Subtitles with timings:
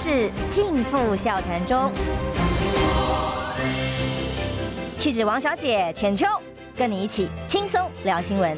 [0.00, 1.90] 是尽付笑谈中。
[4.96, 6.24] 气质王小姐浅秋，
[6.76, 8.56] 跟你一起轻松聊新闻。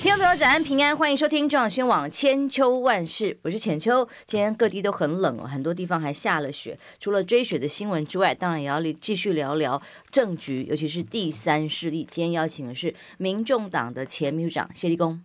[0.00, 4.08] 听众朋友，早安平安，欢迎收听中广新闻网千秋万世，我是浅秋。
[4.28, 6.78] 今天各地都很冷哦，很多地方还下了雪。
[7.00, 12.06] 除了追雪的新闻之外，当然也要继续聊聊政局，尤其是第三势力。
[12.08, 15.20] 今天邀请的是民众党的前秘书长谢立功。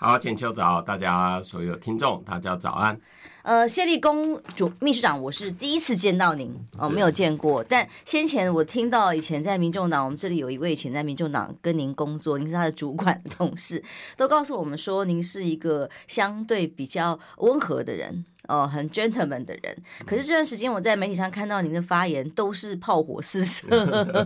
[0.00, 2.96] 好，浅秋早，大家所有听众，大家早安。
[3.42, 7.64] 呃，谢立功主秘书长，我是第一次见到您哦，没有见过。
[7.64, 13.82] 但先前我听到以前在民众党，我们这里有一位以前在民众党跟您工作，您是他的主管的同事，
[14.16, 19.76] 都告诉我们说您是一个相对比较温和的人哦、呃，很 gentleman 的人。
[20.06, 23.66] 可是这段时间我在媒体上看到您的发言都是炮火四射。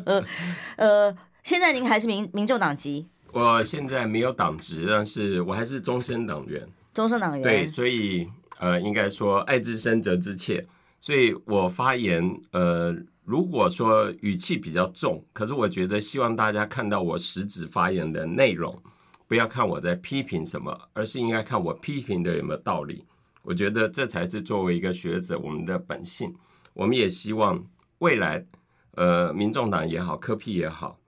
[0.77, 3.09] 呃，现在您还是民民众党籍？
[3.33, 6.69] 我现在没有党职，但是我还是终身党员。
[6.93, 7.43] 终身党员。
[7.43, 8.29] 对，所以
[8.59, 10.65] 呃，应该说爱之深责之切。
[11.01, 18.81] 所以我发言呃，如果说语气比较重，可是我觉得希望大家看到我实质发言的内容，
[19.27, 23.05] 不要看我在批评什么，而是应该看我批评的有没有道理。
[23.41, 26.33] 我觉得这才是作为一个学者我们的本性。
[26.75, 27.61] 我们也希望
[27.99, 28.45] 未来
[28.93, 30.99] 呃，民众党也好，科批也好。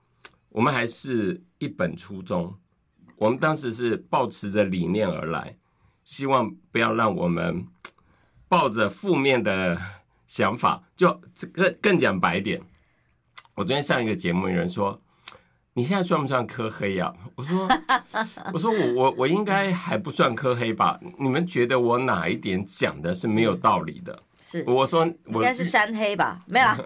[0.49, 2.55] 我们还是一本初衷，
[3.17, 5.57] 我们当时是抱持着理念而来，
[6.03, 7.65] 希望不要让我们
[8.47, 9.81] 抱着负面的
[10.27, 10.83] 想法。
[10.95, 12.61] 就这个更讲白一点，
[13.55, 15.01] 我昨天上一个节目，有人说
[15.73, 17.67] ：“你现在算不算柯黑呀？”我说
[18.53, 20.99] ：“我说我我我应该还不算柯黑吧？
[21.17, 24.21] 你们觉得我哪一点讲的是没有道理的？”
[24.55, 26.41] 是我说我应该是山黑吧？
[26.47, 26.77] 没有啦。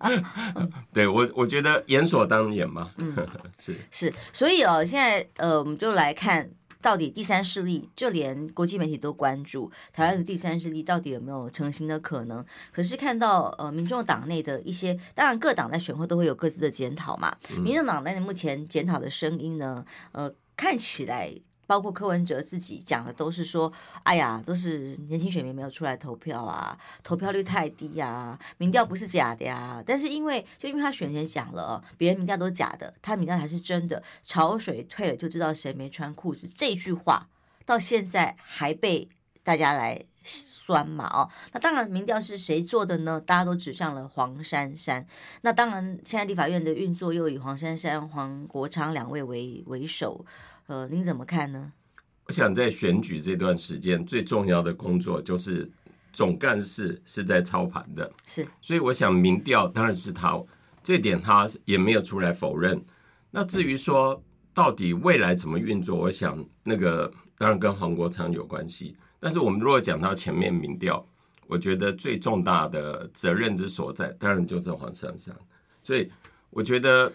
[0.92, 2.90] 对我，我觉得言所当言嘛。
[2.96, 3.14] 嗯，
[3.58, 6.48] 是是，所以哦，现在呃，我们就来看
[6.80, 12.44] 到底第三势力，就连国际媒体都关注台湾的第三势力到底有没有成型的可能。
[12.72, 17.36] 可是看到呃，民众党内的一些，当然各党在选后都会有各自的检讨嘛。
[17.56, 21.34] 民众党内目前检讨的声音呢，呃，看起来。
[21.68, 23.70] 包括柯文哲自己讲的都是说，
[24.04, 29.82] 哎呀，都是年轻选民没有出来投票啊，投票率太低呀，啊，民调不是假的呀。
[29.86, 34.02] 但是因为就因为他选前讲了，别人民调都假的，他民调还是真的。
[34.24, 37.28] 潮水退了就知道谁没穿裤子，这句话
[37.66, 39.06] 到现在还被
[39.42, 41.06] 大家来酸嘛？
[41.06, 43.20] 哦，那当然民调是谁做的呢？
[43.20, 45.06] 大家都指向了黄珊珊。
[45.42, 50.24] 那当然现在立法院的运作又以黄珊珊、黄国昌两位为为首。
[50.68, 51.72] 呃，您怎么看呢？
[52.26, 55.66] 我想在选举这段时间，最重要的工作就是
[56.12, 60.38] 总干事是在操盘的，是，所以我想民调当然是他，
[60.82, 62.78] 这点他也没有出来否认。
[63.30, 68.94] 那至于说到底未来怎么运作，我想那个当然跟黄国昌有关系。
[69.18, 71.02] 但是我们如果讲到前面民调，
[71.46, 75.34] 我觉得最重大的责任之所在，当然就是黄珊珊。
[75.82, 76.12] 所以
[76.50, 77.10] 我觉得，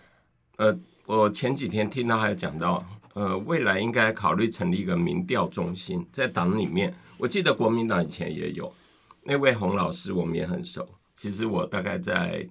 [0.56, 0.76] 呃，
[1.06, 2.84] 我前几天听他还讲到。
[3.14, 6.94] 呃，未来应该考虑成立一个民调中心，在党里面。
[7.18, 8.74] 我记得国民党以前也有
[9.22, 10.88] 那位洪老师，我们也很熟。
[11.16, 12.48] 其实我大概在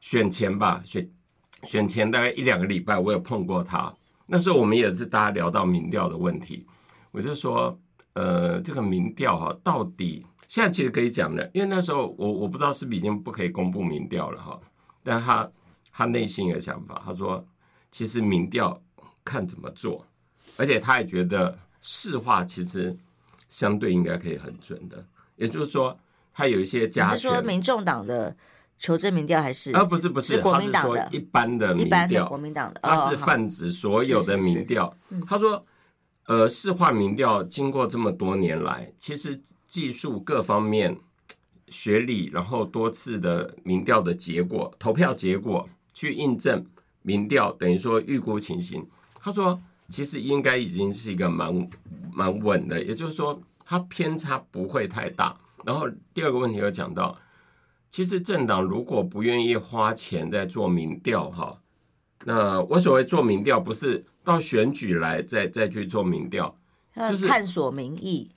[0.00, 1.08] 选前吧，选
[1.64, 3.94] 选前大概一两个礼拜，我有碰过他。
[4.26, 6.66] 那时候我们也是大家聊到民调的问题，
[7.10, 7.78] 我就说，
[8.14, 14.58] 呃，这个民调哈，到底现在其实可以讲的，因为那时候我我不知道是不是已经不可以公布民调了哈，
[15.04, 15.48] 但他
[15.92, 17.46] 他内心的想法，他说，
[17.90, 18.82] 其实民调。
[19.24, 20.06] 看怎么做，
[20.56, 22.96] 而且他也觉得市话其实
[23.48, 25.04] 相对应该可以很准的，
[25.36, 25.98] 也就是说，
[26.32, 27.14] 他有一些加权。
[27.14, 28.36] 你是说民众党的
[28.78, 29.72] 求证民调还是？
[29.72, 34.96] 啊，不是不是，是国民党的，一般的民调，国民党的，他是泛指所有的民调。
[35.26, 35.64] 他说，
[36.26, 40.98] 呃，市话民调经过这么多年来，其实技术各方面、
[41.68, 46.64] 学历，然后多次的民调的结果、投票结果去印证
[47.02, 48.86] 民调，等于说预估情形。
[49.24, 49.56] 他说
[49.88, 51.68] ：“其实应该已经是一个蛮
[52.12, 55.38] 蛮稳的，也就是说，它偏差不会太大。
[55.64, 57.16] 然后第二个问题又讲到，
[57.88, 61.56] 其实政党如果不愿意花钱在做民调，哈，
[62.24, 66.52] 那我所谓做民调，不是到选举来再再去做民调，
[67.08, 68.28] 就是探索民意。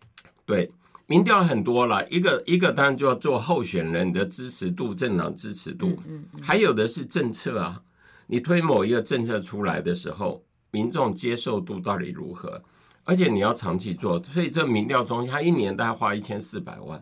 [0.46, 0.72] 对，
[1.08, 7.82] 民调很多了，一个一个当然就要做候选人的支持度、政党支持度，嗯嗯，还有的是政策啊，
[8.28, 10.44] 你推某一个政策出来的时候。”
[10.76, 12.62] 民众接受度到底如何？
[13.06, 17.02] 而且你要长期做，所以这民调中心他一年大概花一千四百万。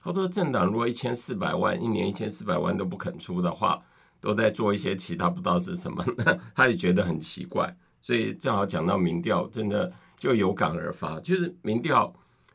[0.00, 3.82] 好多政党如果一千四百万一年一千四百万都不肯出的话，
[4.20, 6.04] 都在做一些其他不知道是什么，
[6.54, 7.74] 他也觉得很奇怪。
[8.02, 12.12] 所以正好讲到民调，真的就有感而发，就是民调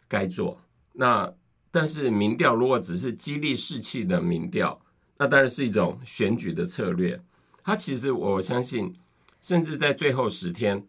[0.07, 0.55] 该做。
[0.93, 1.33] 那
[1.71, 4.79] 但是民调如果只是激励士气的民调，
[5.17, 7.19] 那当然是一种选举的策略。
[7.63, 8.93] 它其实我相信，
[9.41, 10.83] 甚至在最后十天，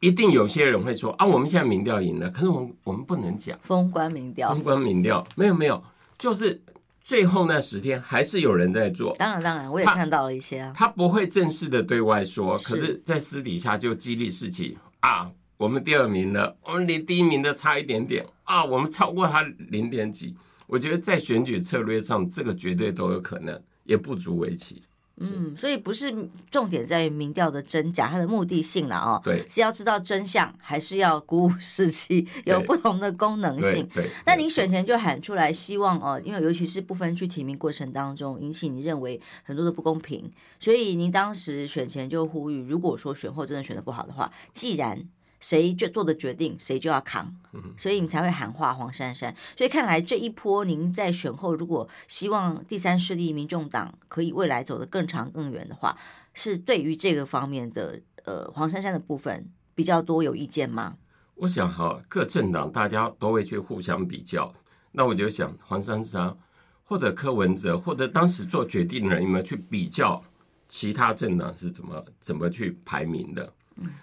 [0.00, 5.82] 一定有些人会说啊，我们现在民调赢了，可是我们我们不能讲封关民调，封关民调没有没有，
[6.18, 6.60] 就是。
[7.00, 10.74] 最后那十天还是有人在做，当然当然，我也看到了一些啊。
[10.76, 15.32] 他不会正式的对外说，可是在私底下就激励士气啊。
[15.56, 20.36] 我们第二名了，我们离第一名的差一点点啊，我们超过他零点几。
[20.66, 24.82] 我觉得在选举策略上，这个绝对都有可能，也不足为奇。
[25.20, 26.14] 嗯，所以不是
[26.50, 29.20] 重点在于民调的真假，它的目的性了哦。
[29.24, 33.86] 对，是要知道真相，还是要鼓舞士气，有不同的功能性。
[33.94, 40.30] 对，对，那您选前就喊出来，希望哦，因为尤其是不分区提名过程当中，引起你认为很多的不公平，
[40.60, 45.02] 所以您当时选前就呼吁，如果说选后真的选的不好的话，既然
[45.40, 47.32] 谁就做的决定，谁就要扛，
[47.76, 49.34] 所以你才会喊话黄珊珊。
[49.56, 55.96] 所以看来这一波，您在选后如果希望第三势力民众党可以未来走得更长更远的话，
[56.34, 60.96] 是对于这个方面的呃黄珊珊的部分比较多有意见吗？
[61.36, 64.52] 我想哈，各政党大家都会去互相比较，
[64.90, 66.36] 那我就想黄珊珊
[66.82, 70.20] 或者柯文哲或者当时做决定的人有没有去比较
[70.68, 73.52] 其他政党是怎么怎么去排名的？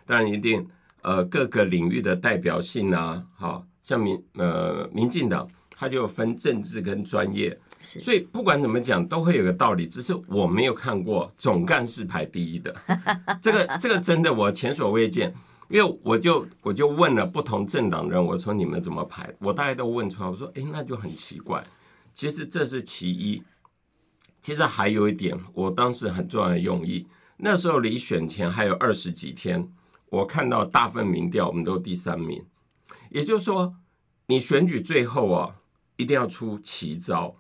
[0.06, 0.66] 当然一定。
[1.06, 9.88] 呃，各个领域的代表性啊，好像民呃民进党，它就分政治跟专业，所以不管怎么讲，都会有个道理。
[9.88, 12.76] 只是我没有看过总干事排第一的，
[13.40, 15.32] 这个这个真的我前所未见。
[15.70, 19.32] 因为我就我就问了不同政党人，我说你们怎么排？
[19.38, 21.64] 我大概都问出来，我说哎，那就很奇怪。
[22.16, 23.44] 其实这是其一，
[24.42, 27.06] 其实还有一点，我当时很重要的用意，
[27.38, 29.68] 那时候离选前还有二十几天。
[30.16, 32.42] 我看到大份民调，我们都第三名，
[33.10, 33.76] 也就是说，
[34.28, 35.56] 你选举最后啊，
[35.98, 37.36] 一定要出奇招，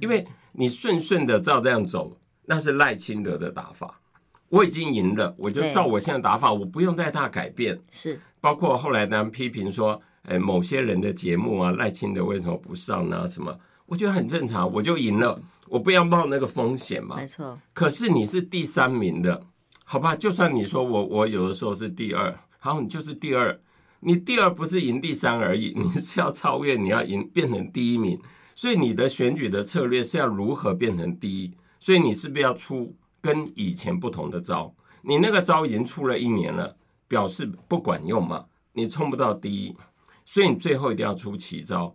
[0.00, 2.16] 因为你顺顺的照这样走，
[2.46, 4.00] 那是赖清德的打法，
[4.48, 7.78] 我已经赢了，我就照我现在打法，我不用太大改变。
[7.90, 13.28] 是，包括后来呢批评说，哎，某些人的节目啊，赖清德为什么不上呢？
[13.28, 13.54] 什么？
[13.84, 15.38] 我觉得很正常，我就赢了，
[15.68, 17.16] 我不要冒那个风险嘛。
[17.16, 17.58] 没错。
[17.74, 19.44] 可是你是第三名的。
[19.86, 23.60] 好吧，就算你说我我有的时候是第二，好，你就是第二，
[24.00, 28.18] 你第二不是赢第三而已，你是要超越，你要赢变成第一名，
[28.54, 34.74] 所以你的选举的策略是要如何变成第一，所以你是不是要出跟以前不同的招？
[35.02, 36.74] 你那个招已经出了一年了，
[37.06, 39.76] 表示不管用嘛，你冲不到第一，
[40.24, 41.94] 所以你最后一定要出奇招。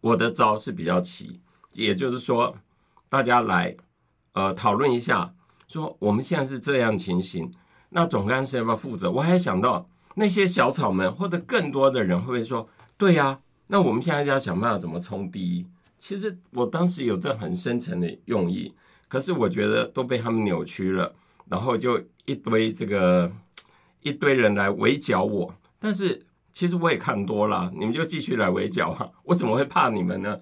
[0.00, 1.40] 我的招是比较奇，
[1.72, 2.56] 也就是说，
[3.08, 3.76] 大家来
[4.32, 5.32] 呃讨论一下。
[5.70, 7.48] 说我们现在是这样情形，
[7.90, 9.08] 那总干事要不要负责？
[9.08, 13.38] 我还想到那些小草们或者更多的人会不会说，对呀、
[13.68, 15.64] 那我们现在就要想办法怎么冲第一？
[16.00, 18.74] 其实我当时有这很深层的用意，
[19.06, 21.14] 可是我觉得都被他们扭曲了，
[21.48, 23.30] 然后就一堆这个
[24.02, 25.54] 一堆人来围剿我。
[25.78, 30.36] 但是其实我也看多了，你们就继续来围剿啊，我怎么会怕你们呢？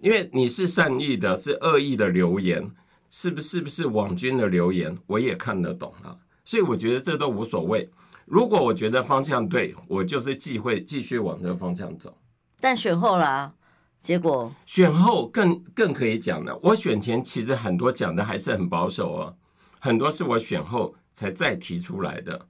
[0.00, 2.70] 因为你是善意的，是恶意的留言。
[3.16, 7.88] 是不是不是网军的留言，我也看得懂啊，所以我觉得这都无所谓。
[8.26, 12.18] 如果我觉得方向对，我就是继会继续往这个方向走。
[12.58, 13.54] 但选后啦，
[14.02, 16.58] 结果选后更更可以讲了。
[16.60, 19.36] 我选前其实很多讲的还是很保守哦，
[19.78, 22.48] 很多是我选后才再提出来的，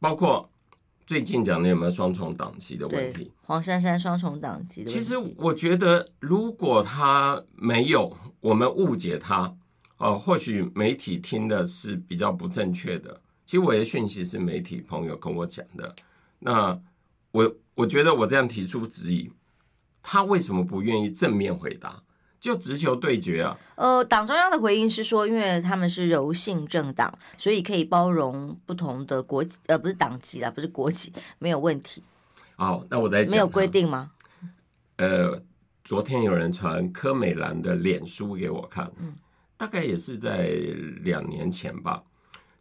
[0.00, 0.48] 包括
[1.06, 3.30] 最近讲的有没有双重党籍的问题？
[3.42, 4.98] 黄珊珊双重党籍的问题。
[4.98, 9.54] 其实我觉得，如果他没有，我们误解他。
[9.98, 13.20] 哦，或许媒体听的是比较不正确的。
[13.44, 15.94] 其实我的讯息是媒体朋友跟我讲的。
[16.38, 16.78] 那
[17.30, 19.30] 我我觉得我这样提出质疑，
[20.02, 22.02] 他为什么不愿意正面回答？
[22.38, 23.58] 就直球对决啊？
[23.76, 32.02] 呃，党中央的回应是说，因为他们是柔性政党，所以可以包容不同的国籍，呃，不是党籍啦，不是国籍，没有问题。
[32.56, 33.30] 好，那我再讲。
[33.30, 34.12] 没有规定吗？
[34.96, 35.42] 呃，
[35.82, 38.92] 昨天有人传柯美兰的脸书给我看。
[38.98, 39.14] 嗯。
[39.56, 40.48] 大概也是在
[41.02, 42.02] 两年前吧，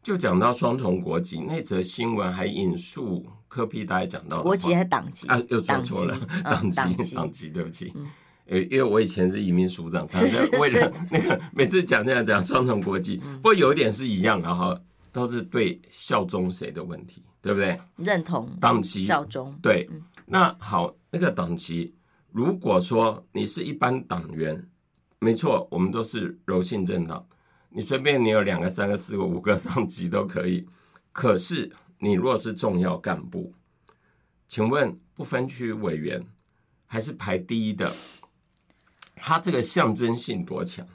[0.02, 5.42] 就讲到双重国籍那则新闻，还引述柯 P 大家讲到国籍还是党籍啊？
[5.50, 7.94] 又说错了，党籍党籍，对不起，
[8.46, 14.80] 呃，因为我以前是移民署长，常常为了那个每次讲这样讲双重国籍，不过有一点是一样的哈，
[15.12, 17.78] 都是对效忠谁的问题，对不对？
[17.98, 19.90] 认同党籍效忠，对。
[20.26, 21.94] 那好，那个党籍，
[22.32, 24.66] 如果说你是一般党员。
[25.20, 27.28] 没错，我们都是柔性政党，
[27.70, 30.68] 你随便你有两个、三个、四个、五个党籍都可以。
[31.12, 33.54] 可是你若是重要干部，
[34.48, 36.26] 请问不分区委员
[36.86, 37.92] 还是排第一的，
[39.16, 40.86] 他这个象征性多强？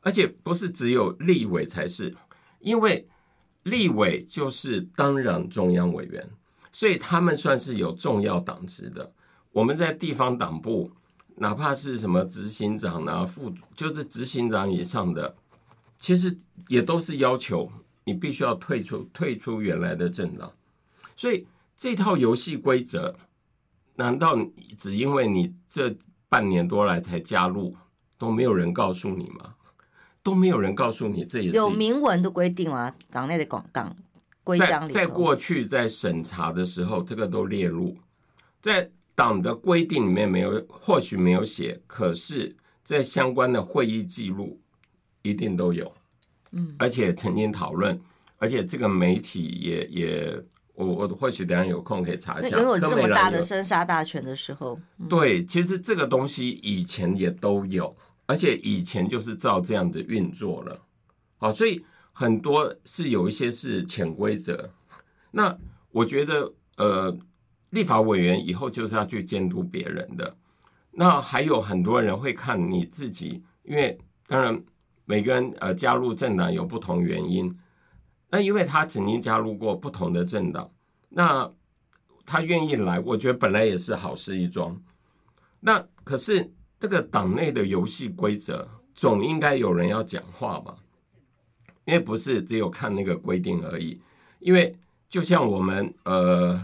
[0.00, 2.14] 而且不是只有立委才是，
[2.58, 3.08] 因为
[3.62, 6.28] 立委就是当然中央委员，
[6.72, 9.14] 所以他们算是有重要党职的。
[9.52, 10.90] 我们在地方党部，
[11.36, 15.34] 哪怕是什么执行长啊、副就是执行长以上的，
[15.98, 16.36] 其实
[16.68, 17.70] 也都是要求
[18.04, 20.52] 你必须要退出退出原来的政党。
[21.16, 23.14] 所以这套游戏规则，
[23.96, 24.38] 难道
[24.78, 25.96] 只因为你这
[26.28, 27.76] 半年多来才加入，
[28.16, 29.54] 都没有人告诉你吗？
[30.22, 32.94] 都没有人告诉你，这也是有明文的规定吗？
[33.10, 33.94] 党内的广港
[34.42, 37.96] 规章里在在过去在审查的时候，这个都列入
[38.62, 44.60] 在党的规定里面没有，或许没有写，可是，在相关的会议记录
[45.22, 45.92] 一定都有。
[46.52, 48.00] 嗯，而且曾经讨论，
[48.38, 50.44] 而且这个媒体也也，
[50.74, 52.56] 我我或许等下有空可以查一下。
[52.56, 57.96] 拥有这么大的生杀大权的时候，嗯、对，其实这个东西以前也都有。
[58.26, 60.80] 而且以前就是照这样的运作了，
[61.36, 64.70] 好，所以很多是有一些是潜规则。
[65.30, 65.54] 那
[65.90, 67.14] 我觉得，呃，
[67.74, 70.34] 立法委员以后就是要去监督别人的。
[70.92, 74.58] 那还有很多人会看你自己，因为当然
[75.04, 77.54] 每个人呃加入政党有不同原因。
[78.30, 80.70] 那因为他曾经加入过不同的政党，
[81.10, 81.52] 那
[82.24, 84.80] 他愿意来，我觉得本来也是好事一桩。
[85.60, 86.50] 那可是。
[86.80, 90.76] 这个党内的游戏规则，总应该有人要讲话吧？
[91.86, 93.98] 因为不是只有看那个规定而已。
[94.38, 94.76] 因为
[95.08, 96.62] 就像我们呃，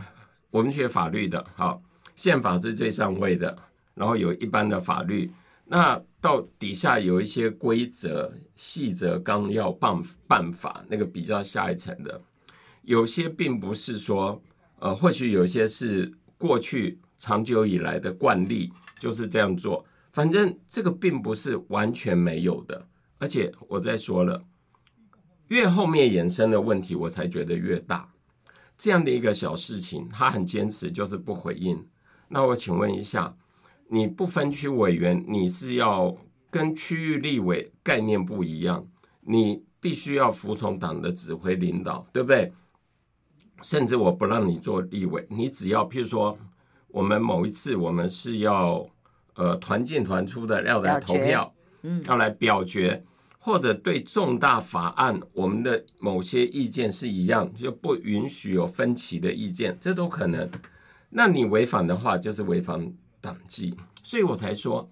[0.50, 1.82] 我们学法律的，好，
[2.16, 3.56] 宪法是最上位的，
[3.94, 5.30] 然后有一般的法律，
[5.66, 12.20] 那到底下有一些规则、细则、纲要、办办法，那个比较下一层的，
[12.82, 14.42] 有些并不是说，
[14.80, 19.84] 呃，或许有些是过去长久以来的惯例，就是这样做。
[20.12, 22.84] 反正这个并不是完全没有的，
[23.18, 24.42] 而且我再说了，
[25.46, 28.08] 越后面衍生的问题，我才觉得越大。
[28.80, 31.86] 这样的一个小事情，他很坚持就是不回应。
[32.28, 33.36] 那我请问一下，
[33.88, 36.16] 你不分区委员，你是要
[36.50, 38.88] 跟区域立委概念不一样，
[39.20, 42.50] 你必须要服从党的指挥领导，对不对？
[43.60, 46.38] 甚至我不让你做立委，你只要譬如说，
[46.88, 48.88] 我们某一次我们是要。
[49.34, 53.02] 呃，团进团出的要来投票，嗯，要来表决，
[53.40, 60.48] 或者对重大法案，我们的某些意见是一样，就不允许有分歧的意见，这都可能。
[61.08, 64.88] 那你违反的话，就是违反党纪，所以我才说，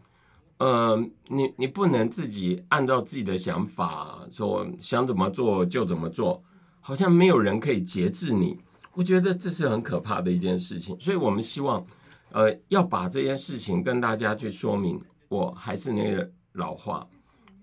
[0.57, 6.43] 呃，你你不能自己按照自己的想法说想怎么做就怎么做，
[6.81, 8.59] 好像没有人可以节制你。
[8.95, 11.87] 我觉得这是很可怕的一件事情，所以我们希望。
[12.31, 15.01] 呃，要把这件事情跟大家去说明，
[15.31, 17.09] 我还是那个老话，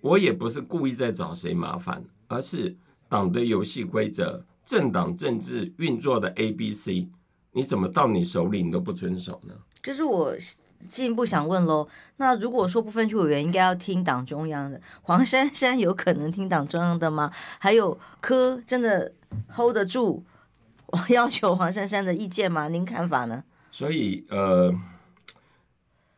[0.06, 2.76] 我也不是故意在找谁麻烦，而是
[3.10, 7.10] 党的游戏规则、政党政治运作的 A、B、C，
[7.54, 9.56] 你怎么到你手里你都不遵守呢？
[9.82, 10.36] 就是我
[10.88, 17.32] 进一步想问喽，那如果说不分区委员应该要听党中央的，黄珊珊有可能听党中央的吗？
[17.58, 19.12] 还有柯真的
[19.56, 20.24] hold 得住
[20.86, 22.68] 我要求黄珊珊的意见吗？
[22.68, 23.44] 您看法呢？
[23.72, 24.72] 所以，呃，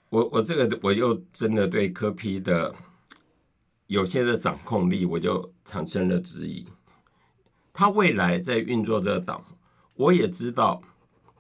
[0.10, 2.76] 我我这个我又真的对柯批的
[3.88, 6.66] 有些的掌控力，我就产生了质疑。
[7.74, 9.44] 他未来在运作这个党，
[9.96, 10.82] 我也知道，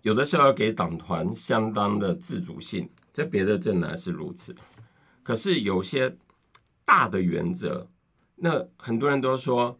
[0.01, 4.55] 有的时候要给党团相当的自主性，在别的政党是如此。
[5.23, 6.15] 可是有些
[6.85, 7.87] 大的原则，
[8.35, 9.77] 那很多人都说，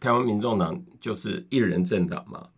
[0.00, 2.48] 台湾民众党就是一人政党嘛。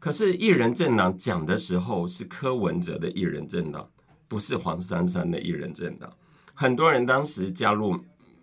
[0.00, 3.90] 可是，一人政党讲的时候是柯文哲的一人政党，
[4.28, 6.10] 不是黄珊珊的一人政党。
[6.54, 7.98] 很多人当时加入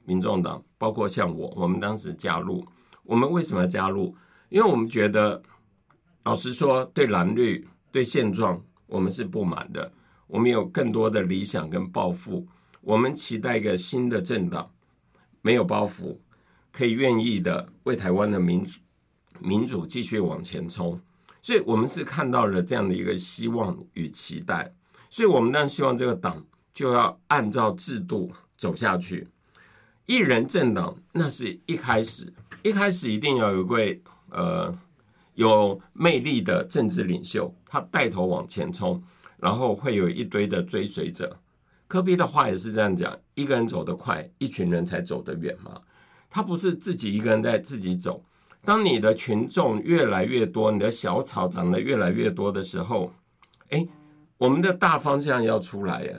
[0.06, 2.66] 民众党，包括像我，我们当时加入，
[3.04, 4.16] 我们为什么要加入？
[4.50, 5.42] 因为我们觉得，
[6.24, 9.92] 老实说，对蓝绿、对现状，我们是不满的。
[10.28, 12.48] 我们有更多的理想跟抱负，
[12.82, 14.72] 我们期待一个新的政党，
[15.42, 16.18] 没有包袱，
[16.72, 18.80] 可以愿意的为台湾的民主
[19.40, 21.00] 民主继续往前冲。
[21.42, 24.74] 所以我们是看到了这样的一个希望与期待，
[25.10, 26.44] 所以我们当然希望这个党
[26.74, 29.28] 就要按照制度走下去。
[30.06, 32.32] 一人政党那是一开始，
[32.64, 34.74] 一开始一定要有一位呃
[35.34, 39.02] 有魅力的政治领袖，他带头往前冲，
[39.38, 41.38] 然后会有一堆的追随者。
[41.88, 45.82] 科比的话也是这样讲：一个人走得快，一群人才走得远嘛。
[46.30, 48.24] 他不是自己一个人在自己走。
[48.64, 53.14] 当你的群众越来越多，你的小草长得越来越多的时候，
[53.70, 53.88] 哎，
[54.38, 56.14] 我们的大方向要出来呀。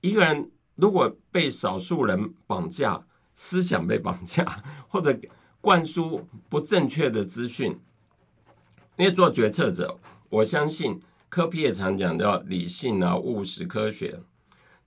[0.00, 0.50] 一个人
[0.80, 4.44] 如果被少数人绑架，思想被绑架，
[4.88, 5.18] 或者
[5.60, 7.78] 灌输不正确的资讯，
[8.96, 14.20] 因为做决策者，我相信科比也常讲叫理性啊、务实、科学。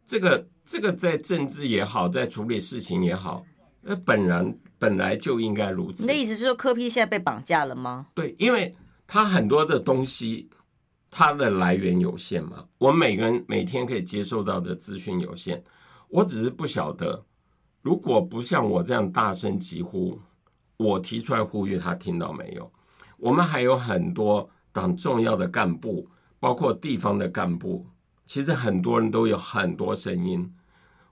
[0.05, 3.45] 这个这个在政治也好，在处理事情也好，
[3.81, 6.03] 那本然本来就应该如此。
[6.03, 8.07] 你的意思是说科比现在被绑架了吗？
[8.13, 8.75] 对，因为
[9.07, 10.49] 他很多的东西，
[11.09, 12.65] 它的来源有限嘛。
[12.77, 15.63] 我们每个人每天可以接受到的资讯有限，
[16.13, 17.25] 我只是不晓得，
[17.81, 20.21] 如果不像我这样大声疾呼，
[20.77, 22.71] 我提出来呼吁，他听到没有？
[23.17, 26.07] 我们还有很多党重要的干部，
[26.39, 27.87] 包括地方的干部。
[28.27, 30.53] 其实很多人都有很多声音，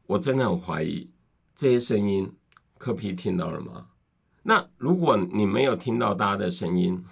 [0.05, 1.09] 我真的很怀疑
[1.55, 2.31] 这些声音，
[2.77, 3.87] 柯皮听到了吗？
[4.43, 7.03] 那如果你没有听到大家的声音，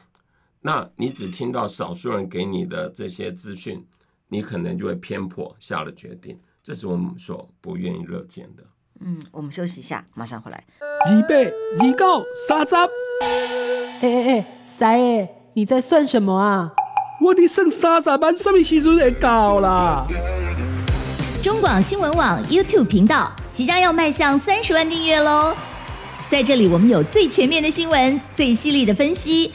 [0.62, 3.84] 那你只听到少数人给你的这些资讯，
[4.28, 8.64] 你可能就会偏颇下了决定，这是我们所不愿意乐见的。
[9.02, 10.64] 嗯，我们休息一下，马上回来。
[10.80, 16.72] 二八二九三十，哎哎哎，三爷，你在算什么啊？
[17.22, 20.06] 我的剩三十万，什么时阵会到啦？
[21.42, 25.56] 中广新闻网 YouTube 频道即将要迈向三十万订阅喽！
[26.28, 29.54] 在这里，我们有最全面的新闻，最犀利的分析。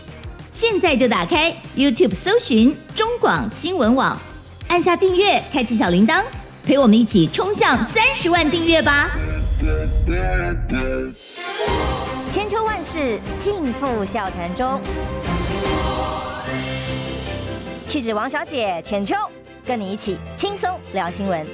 [0.51, 4.19] 现在就打开 YouTube 搜寻中广新闻网，
[4.69, 6.23] 按下订阅，开启小铃铛，
[6.65, 9.11] 陪我们一起冲向三十万订阅吧！
[12.33, 14.81] 千秋万世尽付笑谈中。
[17.87, 19.15] 气质王小姐浅秋，
[19.67, 21.47] 跟你一起轻松聊新闻。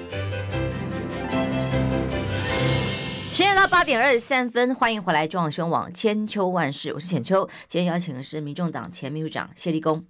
[3.32, 7.48] 时间到八点二十三分，欢迎回来中央新闻网千秋万世，我是浅秋。
[7.66, 10.04] 今天邀请的是民众党前秘书长谢立功。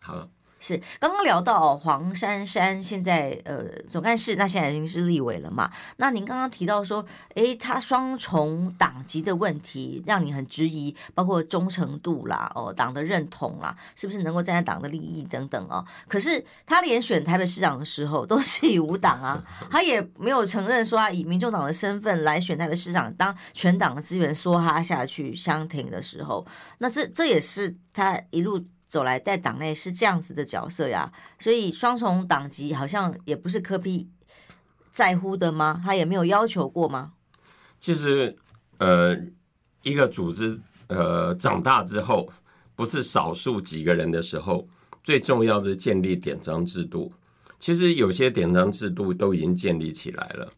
[0.00, 0.28] 好。
[0.64, 5.70] 是刚刚聊到黄珊珊现在呃总干事，那现在已经是立委了嘛？
[5.98, 15.84] 那您刚刚提到说，诶，他双重党籍的问题让你很质疑，包括忠诚度啦，哦，党的认同啦，是不是能够站在党的利益等等哦？
[16.08, 26.46] 可是他连选台北市长的时候都是以无党啊， 他也没有承认说他以民众党的身份来选台北市长，当全党的资源梭哈下去相挺的时候，
[26.78, 28.64] 那这这也是他一路。
[28.94, 34.08] 走来在党内是这样子的角色呀，所以双重党籍好像也不是柯批
[34.92, 35.82] 在乎的吗？
[35.84, 37.14] 他也没有要求过吗？
[37.80, 38.36] 其实，
[38.78, 39.18] 呃，
[39.82, 42.32] 一个组织呃长大之后，
[42.76, 44.68] 不是少数几个人的时候，
[45.02, 47.12] 最重要的是建立典章制度。
[47.58, 50.48] 其实有些典章制度都已经建立起来了，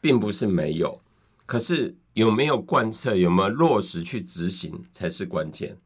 [0.00, 0.98] 并不是没有，
[1.44, 5.76] 可是有没有贯彻，有没有落实去执行才是关键。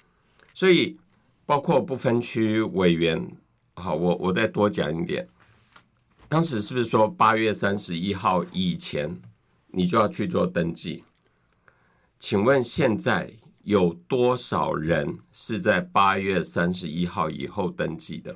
[0.54, 0.96] 所以。
[1.46, 3.24] 包括不分区委员，
[3.74, 5.28] 好，我我再多讲一点。
[6.28, 9.16] 当时是不是说八月三十一号以前
[9.68, 11.04] 你就要去做登记？
[12.18, 13.32] 请问现在
[13.62, 18.34] 有多少人是在八月三十一号以后登记的？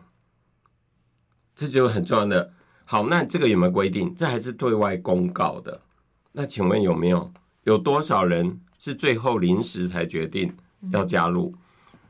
[1.56, 2.52] 这就很重要的。
[2.84, 4.14] 好，那这个有没有规定？
[4.14, 5.82] 这还是对外公告的。
[6.30, 7.32] 那请问有没有？
[7.64, 10.54] 有多少人是最后临时才决定
[10.92, 11.52] 要加入？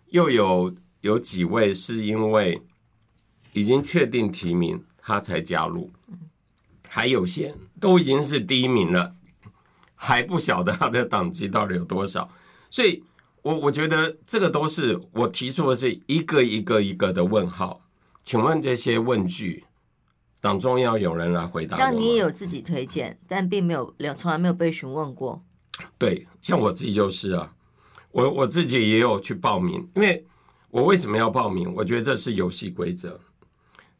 [0.08, 0.74] 又有？
[1.02, 2.60] 有几位是因为
[3.52, 5.90] 已经确定提名，他才加入，
[6.86, 9.14] 还有些都已经是第一名了，
[9.94, 12.30] 还不晓得他的党籍到底有多少，
[12.68, 13.02] 所以
[13.42, 17.80] 我我觉得这个都是我提出的是一个一个一个的问号，
[18.22, 19.64] 请问这些问句，
[20.40, 21.78] 党中央有人来回答？
[21.78, 25.42] 像你也有自己推荐，但并没有两从来没有被询问过。
[25.96, 27.54] 对，像我自己就是啊，
[28.10, 30.26] 我我自己也有去报名，因为。
[30.70, 31.72] 我为什么要报名？
[31.74, 33.18] 我觉得这是游戏规则，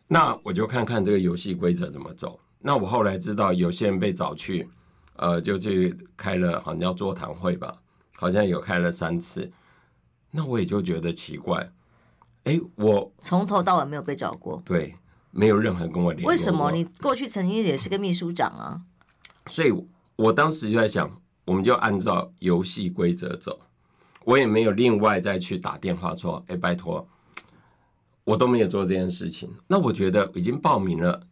[0.07, 2.39] 那我就看看这个游戏规则怎么走。
[2.61, 4.69] 那我后来知道有些人被找去，
[5.17, 7.77] 呃，就去开了好像叫座谈会吧，
[8.17, 9.51] 好像有开了三次。
[10.31, 11.73] 那我也就觉得奇怪，
[12.45, 14.95] 哎，我从头到尾没有被找过，对，
[15.33, 16.31] 没有任何人跟我联络。
[16.31, 16.71] 为什么？
[16.71, 18.81] 你过去曾经也是个秘书长啊。
[19.47, 19.73] 所以
[20.15, 21.11] 我当时就在想，
[21.47, 23.59] 我们就按照游戏规则走。
[24.25, 27.09] 我也没有另外再去打电话说，哎，拜托，
[28.23, 29.49] 我都没有做这件事情。
[29.67, 31.23] 那我觉得已经报名了，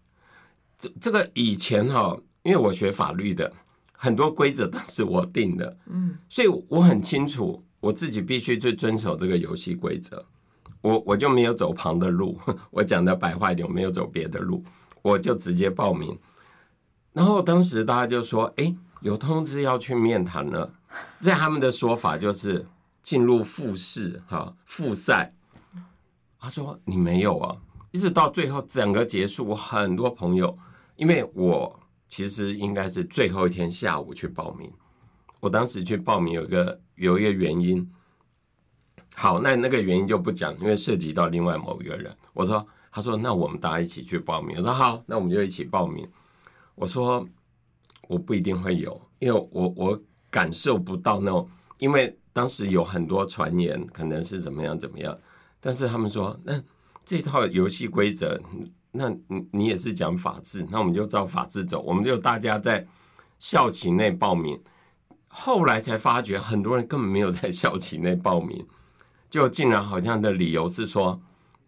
[0.79, 3.53] 这这个以前哈，因为我学法律的，
[3.93, 10.25] 很多规则都是我定的，嗯，所以我很清楚我自己必须去遵守这个游戏规则。
[10.81, 12.39] 我我就没有走旁的路，
[12.73, 14.65] 我讲的白话一点，我没有走别的路，
[15.03, 16.19] 我就直接报名。
[17.13, 20.73] 然后当时大家就说，哎，有通知要去面谈了，
[21.21, 22.65] 在他们的说法就是。
[23.09, 25.33] 进入复试哈复赛，
[26.39, 27.57] 他说你没有啊？
[27.91, 30.55] 一直到最后整个结束，我很多朋友，
[30.97, 34.71] 因为我其实应该是最后一天下午去报名，
[35.41, 37.91] 我当时去报名有一个有一个原因。
[39.15, 42.15] 好，那那个原因就不讲，因为涉及到另外某一个人。
[42.35, 44.59] 我说，他说，那我们大家一起去报名。
[44.59, 46.07] 我说好，那我们就一起报名。
[46.75, 47.27] 我说
[48.07, 55.19] 我不一定会有，因为我我感受不到那种，因为当时有很多传言，可能是怎么样怎么样。
[55.59, 56.63] 但是他们说，那
[57.05, 58.41] 这套游戏规则，
[58.93, 61.83] 那你你也是讲法治，那我们就照法治走。
[61.83, 62.87] 我们就大家在
[63.41, 64.57] 校期内报名。
[65.27, 68.65] 后来才发觉，很多人根本没有在校期内报名。
[69.29, 71.21] 就竟然好像的理由是说，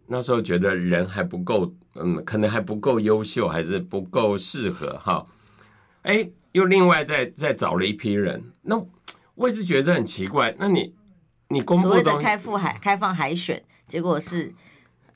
[0.07, 5.27] 那时候觉得人还不够，嗯，可能还不够优秀，还是不够适合哈。
[6.03, 8.81] 哎，又另外再再找了一批人，那
[9.41, 10.55] 我一直觉得很奇怪。
[10.59, 10.95] 那你
[11.49, 14.55] 你公布的开复海开放海选，结果是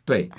[0.04, 0.30] 对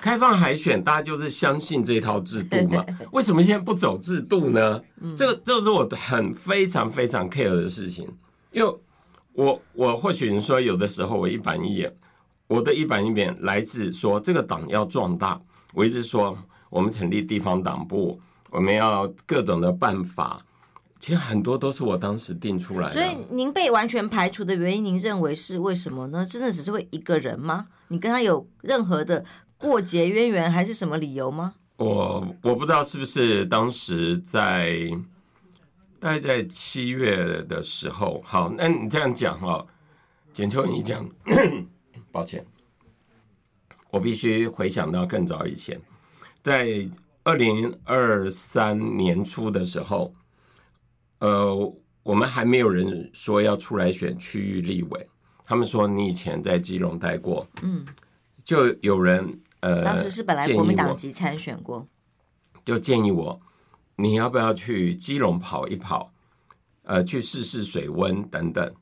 [0.00, 2.84] 开放海选，大家就是相信这套制度嘛？
[3.12, 4.82] 为什么现在不走制度呢？
[5.16, 8.06] 这个这个是我很非常非常 care 的事情，
[8.52, 8.74] 因为。
[9.34, 11.90] 我我或许你说有的时候我一板一眼，
[12.46, 15.40] 我的一板一眼来自说这个党要壮大。
[15.72, 16.36] 我一直说
[16.68, 20.44] 我们成立地方党部，我们要各种的办法，
[21.02, 22.94] 其实很多都是我当时定出来的。
[22.94, 26.24] 所以您被完全排除的原因，您认为是为什么呢？
[26.24, 27.66] 真的只是为一个人吗？
[27.88, 29.24] 你跟他有任何的
[29.58, 31.54] 过节渊源，还是什么理由吗？
[31.78, 34.88] 我我不知道是不是当时在。
[35.98, 39.64] 大概在七月的时候，好，那你这样讲哦，
[40.32, 41.08] 简秋你讲，
[42.10, 42.44] 抱歉，
[43.88, 45.80] 我必须回想到更早以前，
[46.42, 46.88] 在
[47.22, 50.12] 二零二三年初的时候，
[51.22, 51.54] 呃，
[52.02, 55.08] 我们还没有人说要出来选区域立委，
[55.44, 57.86] 他们说你以前在基隆待过，嗯，
[58.42, 61.86] 就有人呃，当时是本来国民党籍参选过，
[62.64, 63.40] 就建议我。
[63.94, 66.12] 你要不要去基隆跑一跑？
[66.82, 68.74] 呃，去试试水温等等。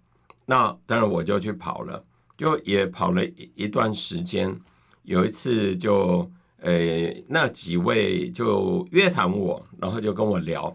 [0.46, 2.02] 那当然我就去跑了，
[2.38, 4.58] 就也跑了一一段时间。
[5.02, 10.74] 有一次就呃，那几位就约谈我，然后就跟我聊。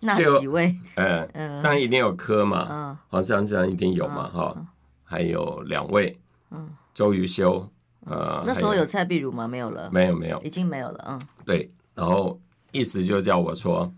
[0.00, 0.76] 那几位？
[0.96, 4.66] 嗯，当然一定有柯嘛，嗯，黄珊珊一定有嘛，哈，
[5.04, 6.18] 还有两位，
[6.50, 7.68] 嗯，周瑜修，
[8.06, 9.46] 呃，那时候有蔡碧如吗？
[9.46, 12.40] 没有了，没有没有，已经没有了，嗯，对，然后。
[12.72, 13.90] 一直就叫我说，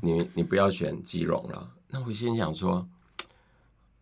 [0.00, 1.68] 你你不要选基隆了。
[1.88, 2.86] 那我心想说，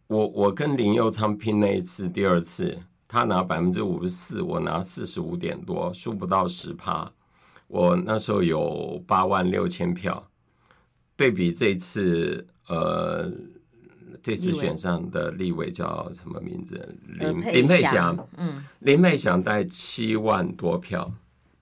[0.07, 2.77] 我我跟林佑昌拼那一次，第二次
[3.09, 7.11] 他拿百分之五十四，我拿四十五点多，输不到十趴。
[7.71, 10.29] 我那时候有八万六千票，
[11.17, 13.31] 对比这次，呃，
[14.21, 16.97] 这次选上的立委叫什么名字？
[17.07, 21.09] 林林佩祥，嗯，林佩祥带七万多票。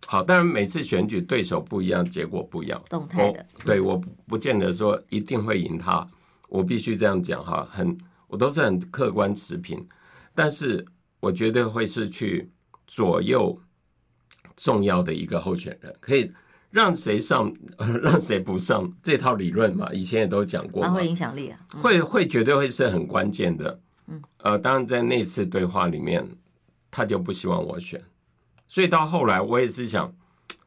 [0.06, 2.82] 好，当然每次选举对手不一样，结果不一样。
[2.88, 6.08] 动态的，对，我不见得说一定会赢他，
[6.48, 7.94] 我必须这样讲哈，很，
[8.28, 9.86] 我都是很客观持平，
[10.34, 10.82] 但是
[11.20, 12.50] 我绝对会是去
[12.86, 13.54] 左右
[14.58, 16.30] 重要的一个候选人，可以
[16.70, 17.50] 让谁上，
[18.02, 26.28] 让谁不上，这套理论嘛，以前也都讲过，他会影响力啊，嗯、会会绝对会是很关键的，嗯，呃，当然在那次对话里面，
[26.90, 28.02] 他就不希望我选。
[28.66, 30.12] 所以到后来，我也是想，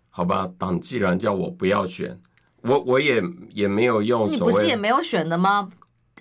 [0.09, 2.19] 好吧，党既然叫我不要选，
[2.61, 3.21] 我我也
[3.53, 4.27] 也没有用。
[4.27, 5.69] 你不是也没有选的吗？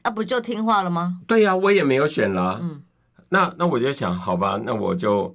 [0.03, 1.21] 啊，不就听话了吗？
[1.27, 2.59] 对呀、啊，我也没有选啦。
[2.61, 2.83] 嗯，
[3.31, 5.35] 那那我就想，好吧，那我就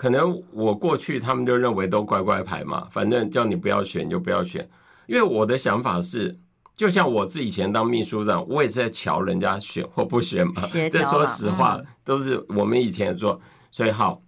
[0.00, 4.66] 可能我过去他们就认为都乖乖牌嘛，反正叫你不要选就不要选。
[5.06, 6.38] 因为我的想法是，
[6.74, 10.62] 就像我自己以前当秘书长，我也是在瞧人家选或不选嘛。
[10.90, 13.38] 这说实话，嗯、都是我们以前也做，
[13.70, 14.22] 所以好。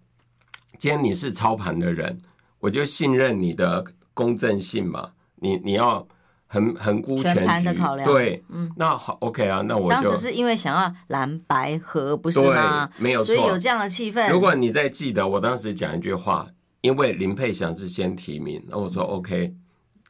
[0.78, 2.20] 今天你是操盘的人，
[2.60, 3.82] 我就信任你的
[4.12, 5.12] 公正性嘛。
[5.36, 6.06] 你你要
[6.52, 8.06] 很很顾全，全盘的考量。
[8.06, 12.90] 对，嗯，那好，OK 啊，那我就当时是因为想要蓝白合，不是吗？
[12.98, 14.30] 没有错，所以有这样的气氛。
[14.30, 16.46] 如果你再记得，我当时讲一句话，
[16.82, 19.54] 因为林佩祥是先提名，那我说 OK，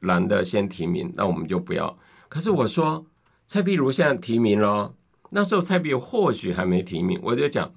[0.00, 1.96] 蓝的先提名，那我们就不要。
[2.28, 3.06] 可是我说
[3.46, 4.92] 蔡壁如现在提名了，
[5.30, 7.72] 那时候蔡壁如或许还没提名，我就讲。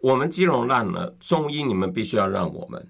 [0.00, 2.88] 我们基隆烂了，中医你们必须要让我们。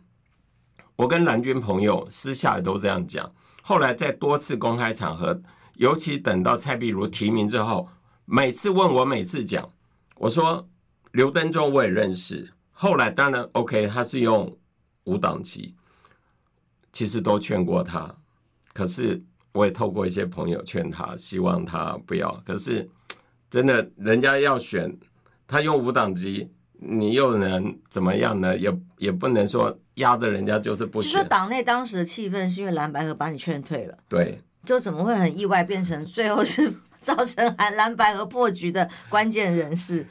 [0.96, 3.30] 我跟蓝军朋友私下也都这样讲。
[3.62, 5.40] 后来在多次公开场合，
[5.76, 7.88] 尤其等到蔡壁如提名之后，
[8.24, 9.68] 每次问我，每次讲，
[10.16, 10.68] 我说
[11.12, 12.52] 刘登州我也认识。
[12.70, 14.58] 后来当然 OK，他是用
[15.04, 15.74] 五党籍，
[16.92, 18.12] 其实都劝过他，
[18.72, 19.22] 可是
[19.52, 22.32] 我也透过一些朋友劝他，希望他不要。
[22.44, 22.90] 可是
[23.48, 24.98] 真的，人家要选，
[25.46, 26.50] 他用五党籍。
[26.84, 28.56] 你又能怎么样呢？
[28.56, 31.12] 也也不能说压着人家就是不行。
[31.12, 40.06] 就说党内当时的气氛是因为蓝白河把你劝退了，对，就怎么会很意外变成最后是 造成蓝蓝白河破局的关键人士？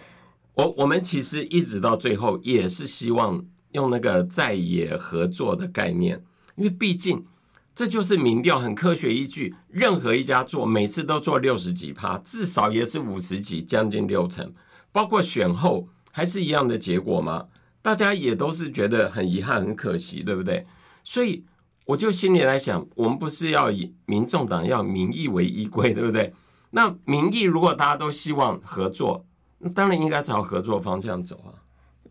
[0.54, 6.24] 我我们其实一直到最后也是希望用那个在野合作的概念，
[6.56, 7.26] 因为毕竟
[7.74, 14.54] 这就是民调很科学依据，任何一家做每次都做六十几趴，至少也是五十几，将近六成，
[14.92, 17.48] 包括选后还是一样的结果吗？
[17.82, 20.66] 大家也都是觉得很遗憾、很可惜，对不对？
[21.04, 21.44] 所以
[21.86, 26.34] 我就心里来想，我们不是要以民众党要民意为依归，对不对？
[26.72, 29.26] 那民意如果大家都希望合作，
[29.58, 31.58] 那当然应该朝合作方向走啊。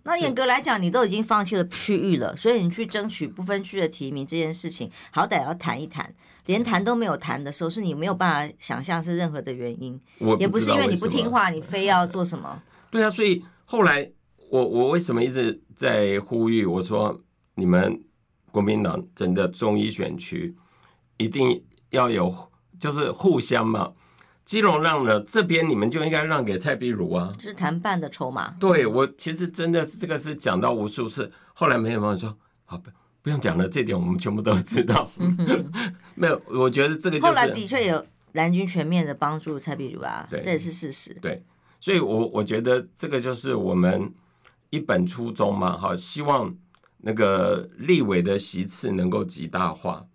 [0.02, 6.12] 那严格来讲，你都已经放弃了区域了，所以你去争取不分区的提名这件事情，好歹要谈一谈。
[6.46, 12.60] 连谈都没有谈的时候，是你没有办法想象是任何的原因，我也不是因为你不听话，你非要做什么？
[12.90, 14.10] 对啊，所以后来。
[14.50, 16.66] 我我为什么一直在呼吁？
[16.66, 17.16] 我说
[17.54, 18.02] 你们
[18.50, 20.52] 国民党整个中医选区
[21.18, 22.34] 一定要有，
[22.80, 23.92] 就是互相嘛。
[24.44, 28.56] 基隆让了这边，你们就应该让给蔡碧如啊，就是谈判的筹码。
[28.58, 32.90] 对，我其实真的这个是讲到无数次，后来没有朋友说好不
[33.22, 35.08] 不用讲了，这点我们全部都知道。
[36.16, 41.16] 没有，我觉得这个、就是、后来的确有蓝军全面的帮助蔡碧如啊，对，这也是事实。
[41.22, 41.40] 对，
[41.80, 44.12] 所以我我觉得这个就是我们。
[44.72, 46.54] 一本初衷嘛，哈，希望
[46.98, 50.06] 那个立委的席次能够极大化，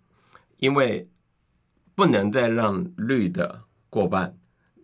[0.56, 1.06] 因为
[1.94, 4.34] 不能再让绿的过半，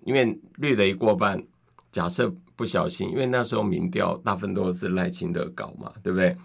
[0.05, 1.43] 因为绿的一过半，
[1.91, 6.37] 假设不小心，因为那时候民调大部分都是赖清德搞嘛，对不对？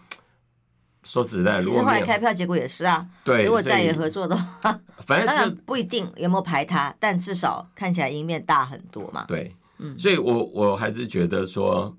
[1.04, 9.26] 说实在，如果后来开票结果也是啊，对，如果再也合作的话，反正当然不一定有没有排他，但至少看起来赢面大很多嘛。
[9.28, 9.54] 对，
[9.98, 11.98] 所以我我还是觉得说。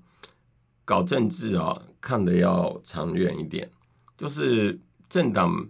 [0.89, 3.69] 搞政治啊，看得要长远一点。
[4.17, 5.69] 就是政党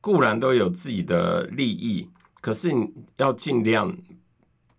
[0.00, 2.08] 固然都有自己的利益，
[2.40, 2.70] 可是
[3.16, 3.92] 要尽量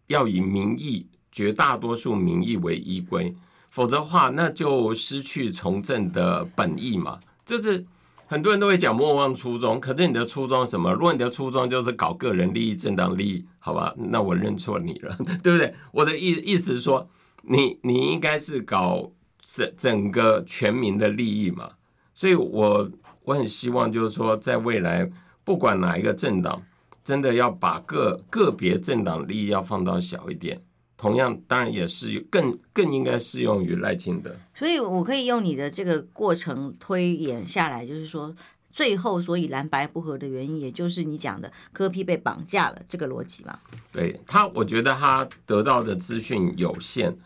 [0.08, 3.36] 要以民意、绝大多数民意为依归，
[3.70, 7.20] 否则话，那就失去从政的本意嘛。
[7.46, 7.86] 就是
[8.26, 10.92] 很多人都会讲莫忘初衷，可是你的初衷什么？
[10.94, 15.74] 如果你的初衷就是搞个人利益、政党利益，好吧，那我认错你了， 对不对？
[15.92, 17.08] 我的意意思是说，
[17.44, 19.12] 你你应该是搞。
[19.48, 21.70] 整整个全民的利益嘛，
[22.16, 22.90] 所以我
[23.26, 25.08] 我很希望就是说，在未来
[25.44, 26.64] 不管哪一个政党，
[27.04, 30.60] 真的要把个个别政党利益要放到小一点。
[30.98, 34.36] 同样，当然也是更更应该适用于赖清德。
[34.54, 38.34] 所以我可以用你的这个过程推演下来，就是说，
[38.72, 43.60] 最后所以蓝白不合的原因，也就是你讲的柯批被绑架了这个逻辑嘛？
[43.92, 47.18] 对他，我觉得他得到的资讯有限，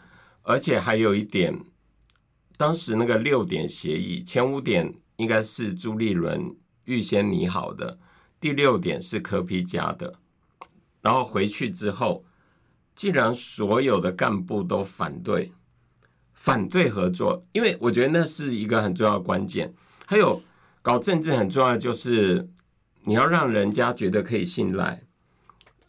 [0.41, 1.59] 而且还有一点。
[2.57, 6.53] 当时那个六点协议，前五点应该是朱立伦
[6.83, 7.97] 预先拟好的，
[8.39, 10.15] 第六点是柯批加的。
[11.01, 12.25] 然后回去之后，
[12.99, 15.53] 既然所有的干部都反对，
[16.33, 19.73] 反对合作，因为我觉得那是一个很重要的关键。
[20.05, 20.41] 还有
[20.81, 22.49] 搞政治很重要的就是
[23.05, 25.01] 你要让人家觉得可以信赖，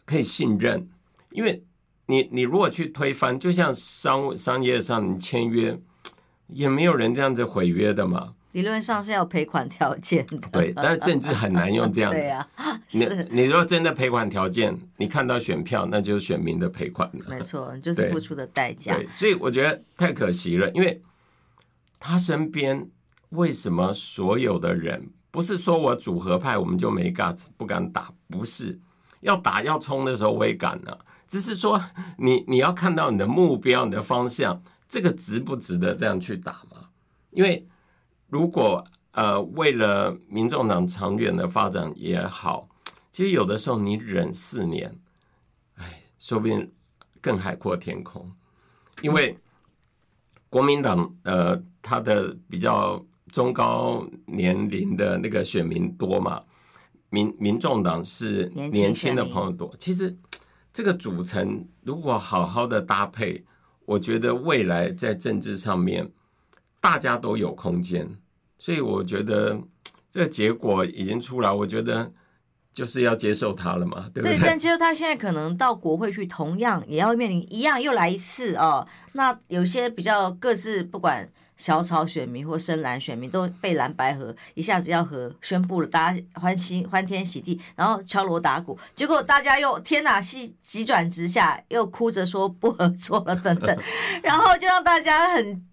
[0.05, 0.87] 可以信任。
[1.31, 1.65] 因为
[2.05, 5.77] 你你如果去推翻，就像商商业上你签约。
[6.47, 8.35] 也没有人这样子毁约的嘛？
[8.51, 10.37] 理论上是要赔款条件的。
[10.51, 12.11] 对，但是政治很难用这样。
[12.13, 13.27] 对呀、啊，是。
[13.31, 17.25] 你你说真的赔款条件，你看到选票，那就是选民的赔款了。
[17.29, 18.95] 没错，就是付出的代价。
[18.95, 21.01] 对，所以我觉得太可惜了，因为
[21.99, 22.89] 他身边
[23.29, 28.79] 为什么所有的人不是说我组合派我们就没 guts 不敢打，不是
[29.21, 31.81] 要打要冲的时候我也敢了，只是说
[32.17, 34.61] 你你要看到你的目标，你的方向。
[34.91, 36.89] 这个值不值得这样去打嘛？
[37.29, 37.65] 因为
[38.31, 42.69] 如果呃为了民众党长远的发展也好，
[43.11, 44.97] 其实有的时候你忍四年，
[45.75, 46.71] 哎，说不定
[47.19, 48.25] 更海阔天空。
[49.01, 49.37] 因为
[50.49, 56.41] 国民党呃他的比较中高年龄的那个选民多嘛，
[57.09, 59.75] 民民众党是年轻的朋友多。
[59.77, 60.17] 其实
[60.71, 63.45] 这个组成如果好好的搭配。
[63.83, 66.09] 我觉得未来在政治上面，
[66.79, 68.07] 大家都有空间，
[68.61, 69.59] 所以我觉得
[70.11, 72.11] 这个结果已经出来，我觉得
[72.75, 74.37] 就是要接受它了嘛，对不对？
[74.37, 78.87] 对，但其实他现在可能到国会去，同样也要面临一样又来一次哦。
[79.13, 81.27] 那有些比较各自不管。
[81.57, 93.77] 小草选民或深蓝选民都被蓝白合一下子要和宣布了，大家欢心欢天喜地，然后敲锣打鼓，结果大家又天哪，戏急转直下，又哭着说不合作了等等，
[94.23, 95.63] 然后就让大家很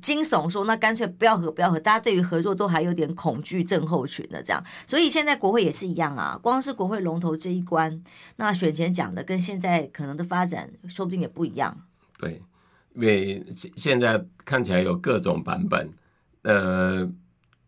[0.00, 1.78] 惊悚说，那干脆不要合，不要合。
[1.78, 6.38] 大家对于合作都还有点恐惧症候群的这样，所以现在国会也是一样啊。
[6.42, 8.02] 光是国会龙头这一关，
[8.36, 11.76] 那选前讲的跟现在可能的发展，说不定也不一样。
[12.18, 12.42] 对，
[12.94, 13.44] 因为
[13.76, 15.90] 现在看起来有各种版本。
[16.42, 17.00] 呃，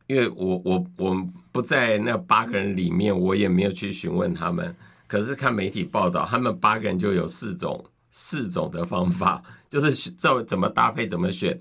[0.07, 4.75] 因为我我我不在那八个人里面，我也没有去询问他们。
[5.07, 11.59] 可是看媒体报道，他们八个人就有四种四种的方法，就是照怎么搭配怎么选。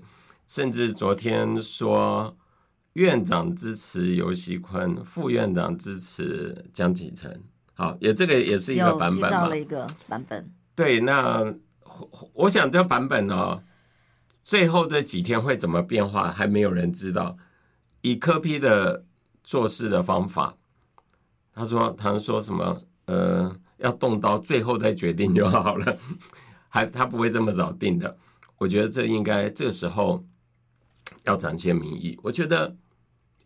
[0.48, 2.36] 甚至昨天说，
[2.92, 7.42] 院长支持游锡坤，副院长支持江启臣。
[7.74, 9.30] 好，也这个也是一个版本嘛。
[9.30, 10.50] 到了一个版本。
[10.74, 11.52] 对，那
[12.32, 13.60] 我想这个版本呢，
[14.44, 17.36] 最后这几天会怎么变化，还没有人知道。
[18.00, 19.04] 以柯批的
[19.42, 20.56] 做事的方法，
[21.52, 22.82] 他说，他说什么？
[23.06, 25.98] 呃，要动刀，最后再决定就好了。
[26.68, 28.16] 还他不会这么早定的。
[28.58, 30.24] 我觉得这应该这个时候。
[31.24, 32.76] 要展现民意，我觉得，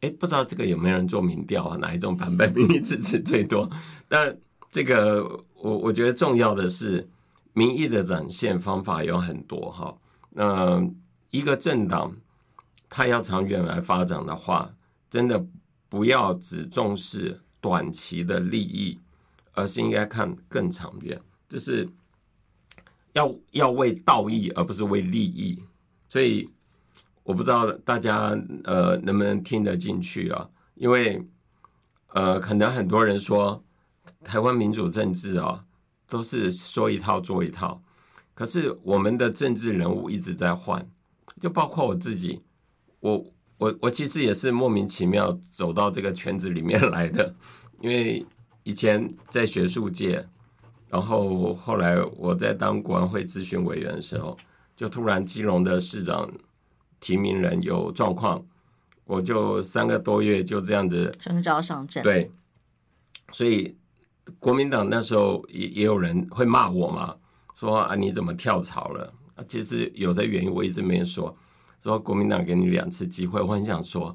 [0.01, 1.77] 哎，不知道这个有没有人做民调啊？
[1.77, 3.69] 哪一种版本民意支持最多？
[4.09, 4.37] 但
[4.71, 5.23] 这个
[5.55, 7.09] 我我觉得重要的是
[7.53, 9.97] 民意的展现方法有很多哈。
[10.31, 10.87] 那
[11.31, 12.15] 一个政党，
[12.89, 14.71] 它要长远来发展的话，
[15.09, 15.45] 真的
[15.89, 18.99] 不要只重视短期的利益，
[19.53, 21.89] 而是应该看更长远，就是
[23.15, 25.63] 要要为道义而不是为利益，
[26.09, 26.49] 所以。
[27.31, 30.49] 我不知道大家呃能不能听得进去啊？
[30.75, 31.25] 因为
[32.09, 33.63] 呃，可能很多人说
[34.25, 35.65] 台湾民主政治啊，
[36.09, 37.81] 都是说一套做一套。
[38.35, 40.85] 可是我们的政治人物一直在换，
[41.41, 42.43] 就包括我自己，
[42.99, 43.25] 我
[43.59, 47.33] 我我其实也是莫名其妙走到这个圈子里面来的。
[47.81, 48.27] 因为
[48.65, 50.27] 以前在学术界，
[50.89, 54.37] 然后后来我在当国安会咨询委员的时候，
[54.75, 56.29] 就突然基隆的市长。
[57.01, 58.45] 提名人有状况，
[59.05, 62.03] 我就三个多月就这样子征召上阵。
[62.03, 62.31] 对，
[63.33, 63.75] 所以
[64.39, 67.17] 国民党那时候也也有人会骂我嘛，
[67.57, 69.13] 说啊你怎么跳槽了？
[69.49, 71.35] 其实有的原因我一直没有说，
[71.83, 74.15] 说国民党给你两次机会，我很想说，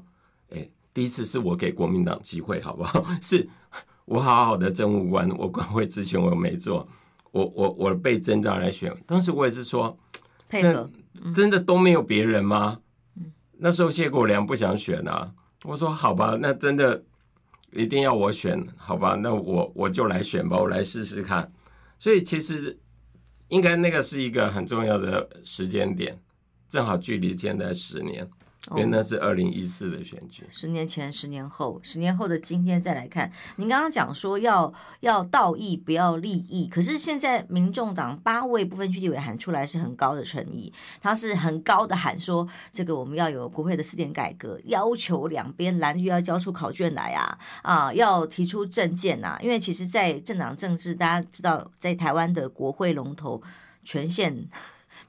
[0.50, 3.04] 哎，第一次是我给国民党机会，好不好？
[3.20, 3.48] 是
[4.04, 6.86] 我好好的政务官，我国会咨询我没做，
[7.32, 9.98] 我我我被征召来选，当时我也是说
[10.48, 10.90] 配合。
[11.34, 12.78] 真的都没有别人吗？
[13.58, 15.32] 那时候谢国良不想选啊。
[15.64, 17.02] 我说好吧，那真的
[17.72, 19.16] 一定要我选，好吧？
[19.20, 21.50] 那我我就来选吧，我来试试看。
[21.98, 22.78] 所以其实
[23.48, 26.20] 应该那个是一个很重要的时间点，
[26.68, 28.28] 正好距离现在十年。
[28.72, 53.40] 因为那是二零一四的选举，十年前、十年后、十年后的今天再来看，您刚刚讲说要要道义不要利益，可是现在民众党八位部分区立委喊出来是很高的诚意，他是很高的喊说，这个我们要有国会的四点改革，要求两边蓝绿要交出考卷来啊啊，要提出政见呐，因为其实，在政党政治，大家知道，在台湾的国会龙头
[53.84, 54.48] 权限。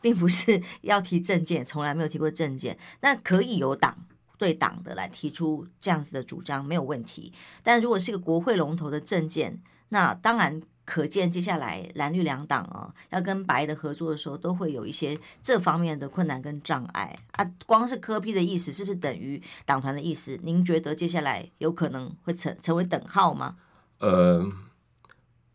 [0.01, 2.77] 并不是 要提政见，从来没有提过政见。
[3.01, 3.97] 那可以有党
[4.37, 7.33] 对党的来提出这样子的主张，没有问题。
[7.63, 17.51] 但如果是一个国会龙头的政见，那当然可见接下来蓝绿两党啊，要跟白的合作的时候，都会有一些这方面的困难跟障碍啊。
[17.65, 20.39] 光是柯 P 的意思，是不是等于党团的意思？
[20.43, 23.55] 您觉得接下来有可能会成成为等号吗？
[23.99, 24.49] 呃。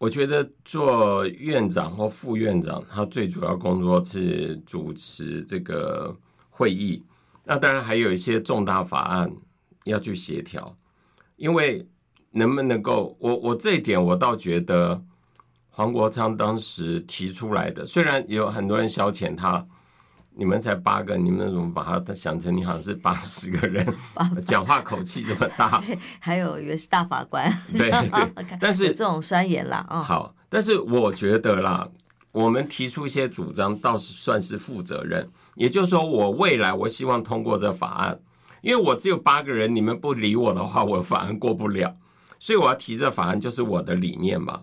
[0.03, 6.13] 我觉得做院长或副院长，他最主要工作是主持这个
[6.51, 7.01] 会议。
[7.45, 9.33] 那当然还有一些重大法案
[9.85, 10.77] 要去协调。
[11.37, 11.87] 因为
[12.33, 15.01] 能不能够，我我这一点我倒觉得
[15.71, 19.65] 黄国昌当时提出来的，虽然有很多人消遣他。
[20.35, 23.87] 你们才八个，你们怎么把他想成你好像是八十个人？
[24.45, 25.79] 讲话口气这么大。
[25.87, 27.53] 对，还有以为是大法官。
[27.75, 30.03] 对对， 但是这种酸言啦，哦。
[30.03, 31.87] 好，但是我觉得啦，
[32.33, 35.29] 我们提出一些主张，倒是算是负责任。
[35.55, 38.19] 也就是说，我未来我希望通过这法案，
[38.63, 41.95] 因为我只有八个人，你们不理我的话，我法案过不了。
[42.39, 44.63] 所以我要提这法案，就是我的理念嘛。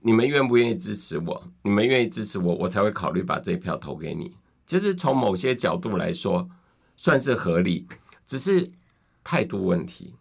[0.00, 1.42] 你们愿不愿意支持我？
[1.62, 4.36] 你们愿意支持我，我才会考虑把这一票投给你。
[4.68, 6.46] 其实从某些角度来说，
[6.94, 7.88] 算是合理，
[8.26, 8.70] 只是
[9.24, 10.14] 态度问题。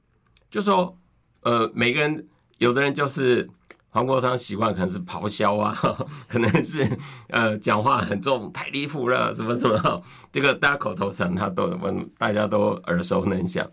[0.49, 0.97] 就说，
[1.41, 2.25] 呃，每个人，
[2.57, 3.49] 有的人就是
[3.89, 5.77] 黄国昌习惯可能是咆哮啊，
[6.29, 13.69] 可能是呃讲话很重，太离谱了，什么什么，这个大家口头禅他都问，大家都耳熟能详。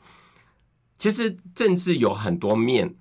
[0.98, 2.96] 其实政治有很多面，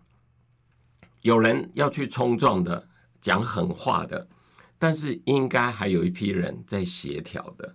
[1.24, 2.88] 有人要去冲撞的，
[3.19, 4.28] 讲狠话的。
[4.84, 7.73] 但是应该还有一批人在协调的，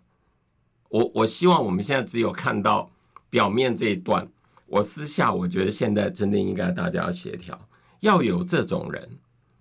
[0.91, 2.91] 我我希望我们现在只有看到
[3.31, 4.29] 表面这一段，
[4.67, 7.59] 我私下我觉得现在真的应该大家要协调，
[8.01, 9.09] 要有这种人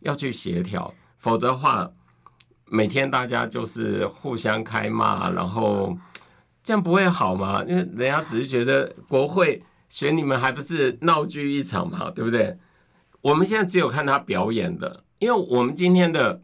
[0.01, 1.89] 要去协调，否则的话，
[2.65, 5.97] 每天大家就是互相开骂，然后
[6.61, 7.63] 这样不会好吗？
[7.65, 12.57] 因为人家只是觉得国会选你们还不是闹剧一场嘛，对不对？
[13.21, 16.41] 我们现在只有看他表演的，因为我们今天的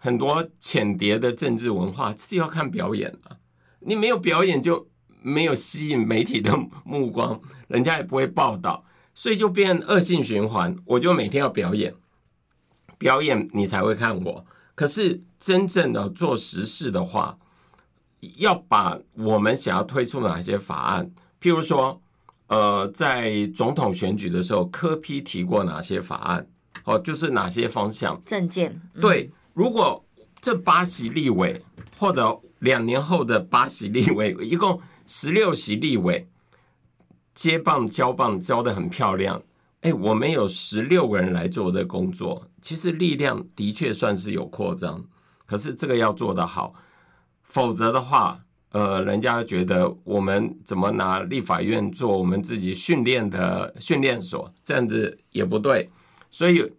[0.00, 3.36] 很多浅碟的政治文化是要看表演啊，
[3.80, 4.88] 你没有表演就
[5.22, 10.74] 没有吸引媒体的目光，人家也不会报道，所以就变恶性循环。
[10.84, 11.92] 我就每天要表演，
[12.96, 14.46] 表演你才会看我。
[14.76, 17.36] 可是真正的做实事的话，
[18.36, 21.10] 要把我们想要推出哪些法案，
[21.42, 22.00] 譬如说，
[22.46, 26.46] 呃，在总统选举的时候，柯批提过哪些法案？
[26.84, 28.22] 哦，就是哪些方向？
[28.24, 28.80] 政见。
[29.00, 30.04] 对，如果
[30.40, 31.60] 这八席立委，
[31.98, 36.28] 或者两年后的八席立委，一共十六席立委，
[37.34, 39.42] 接棒交棒交的很漂亮。
[39.80, 45.04] 哎，我们有十六个人来做这工作，其实力量的确算是有扩张，
[45.44, 46.72] 可是这个要做得好，
[47.42, 48.38] 否则的话，
[48.70, 55.88] 呃，人家觉得我们怎么拿立法院做我们自己训练的训练所，这样子也不对。
[56.30, 56.72] 所以，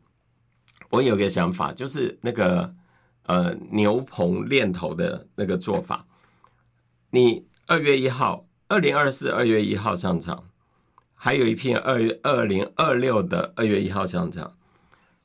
[0.90, 2.74] 我有个想法，就是那个
[3.24, 6.06] 呃牛棚练头的那个做法，
[7.12, 10.46] 你二月一号，二零二四二月一号上场。
[11.22, 14.56] 还有一片二月二零二六的二月一号上场，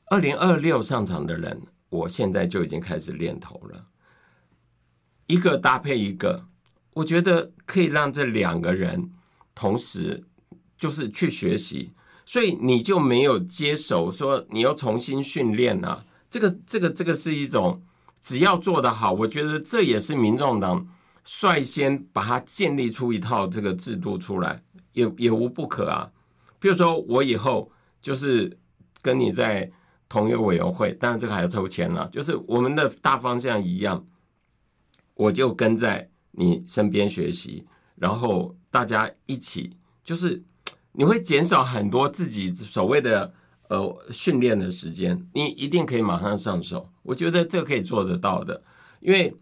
[0.07, 3.85] 二零二六上场的人，我现在就已经开始练头了，
[5.27, 6.49] 一个搭配一个，
[6.91, 9.09] 我觉得可以让这两个人
[9.55, 10.25] 同时
[10.77, 11.93] 就是去学习，
[12.25, 17.81] 所以你就没有接手说你要重新训练啊，这个这个这个是一种
[18.21, 20.87] 只要做得好，我觉得这也是民众党
[21.23, 24.61] 率先把它建立出一套这个制度出来。
[24.93, 26.09] 也也无不可啊，
[26.57, 27.69] 比如说我以后
[28.01, 28.57] 就是
[29.01, 29.69] 跟你在
[30.07, 34.07] 同一个委员会，当然这个还要抽签了，就是我们的大方向一样，
[35.15, 37.65] 我就跟在你身边学习，
[37.97, 40.41] 然后大家一起，就是
[40.97, 43.33] 你会减少很多自己所谓的
[43.69, 48.61] 呃训练的时间，你一定可以马上上手，我觉得这个可以做得到的，
[48.99, 49.33] 因为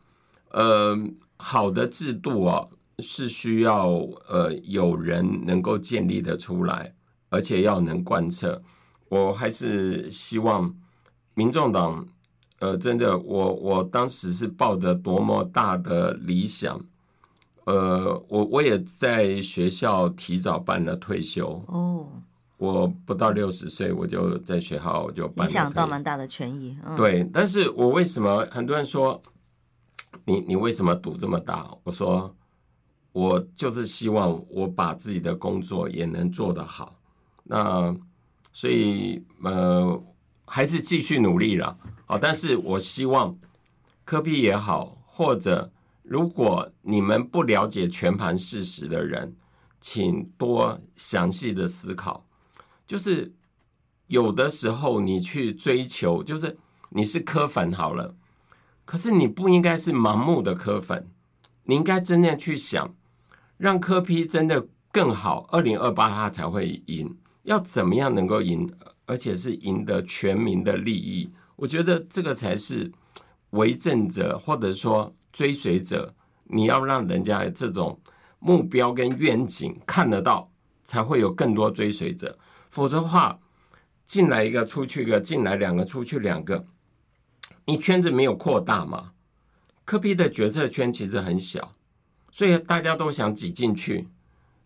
[0.52, 0.98] 呃
[1.38, 2.68] 好的制度啊。
[3.00, 3.88] 是需要
[4.30, 6.94] 呃有人能够建立的出来，
[7.30, 8.62] 而且要能贯彻。
[9.10, 10.72] 我还是希望
[11.34, 12.08] 民众党
[12.60, 16.80] 呃真的，我我当时是抱着多么大的理想，
[17.66, 22.08] 呃，我我也在学校提早办了退休哦。
[22.58, 26.78] 我不到六十岁，我就在学校我就办了，影响到蛮大的权益。
[26.86, 29.22] 嗯、对，但是我为什么很多人说
[30.26, 31.70] 你你为什么赌这么大？
[31.84, 32.34] 我说。
[33.14, 36.96] 我就是希望我把自己的工作也能做得好，
[37.44, 37.96] 那
[38.52, 40.04] 所以呃
[40.48, 42.18] 还是继续努力了啊！
[42.20, 43.38] 但是我希望
[44.04, 45.72] 科比也好，或者
[46.04, 49.36] 如果你们不了解全盘事实的人，
[49.82, 52.26] 请多详细的思考。
[52.86, 53.34] 就是
[54.08, 56.58] 有的时候你去追求，就是
[56.90, 58.14] 你是磕粉好了，
[58.86, 61.08] 可是你不应该是盲目的磕粉，
[61.64, 62.94] 你应该真正去想。
[63.58, 67.18] 让柯 P 真的更好，二零二八他才会赢。
[67.44, 68.70] 要怎么样能够赢，
[69.06, 71.30] 而且是赢得全民的利益？
[71.56, 72.92] 我觉得这个才是
[73.52, 76.16] 为政者或者说追随者，
[76.46, 78.00] 你要让人家这种
[78.40, 80.50] 目标跟愿景看得到，
[80.86, 82.38] 才会有更多追随者。
[82.70, 83.40] 否则的话，
[84.06, 86.66] 进来一个出去一个，进来两个出去两个，
[87.66, 89.12] 你圈子没有扩大嘛？
[89.84, 91.74] 科比的决策圈其实很小。
[92.32, 94.08] 所以大家都想挤进去，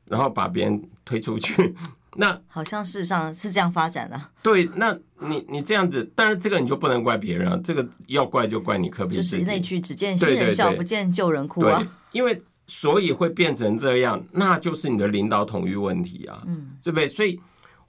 [0.05, 1.75] 然后把别人推出去。
[2.19, 4.19] 那好像事实上是这样发展的。
[4.41, 9.15] 对，那你你这样子，但是这个你就不能怪别人啊，这个要怪就怪你科比。
[9.15, 11.81] 就是那句“只见新人笑，不见旧人哭”啊。
[12.11, 17.07] 因为所以会变成这样，那就是你的领导统御问题啊，嗯，对不对？
[17.07, 17.39] 所以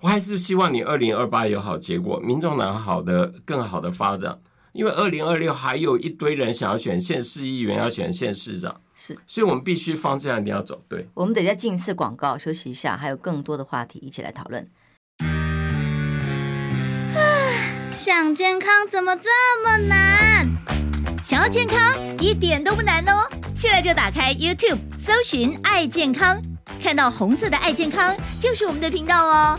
[0.00, 4.38] 我还是希望你二零二八有好结果，民众党好的更好的发展。
[4.78, 11.04] 因为二零二六还有一堆人想要选县市议员，要选县市长，是，所以我们必须方向一定要走对。
[11.14, 14.70] 我们得再进一次广告，休息一下，还有更多的话题一起来讨论。
[17.90, 19.28] 想健康怎么这
[19.64, 20.48] 么难？
[21.24, 23.28] 想要健康一点都不难哦！
[23.56, 26.40] 现在就打开 YouTube，搜寻“爱健康”，
[26.80, 29.58] 看到红色的“爱健康”就是我们的频道哦。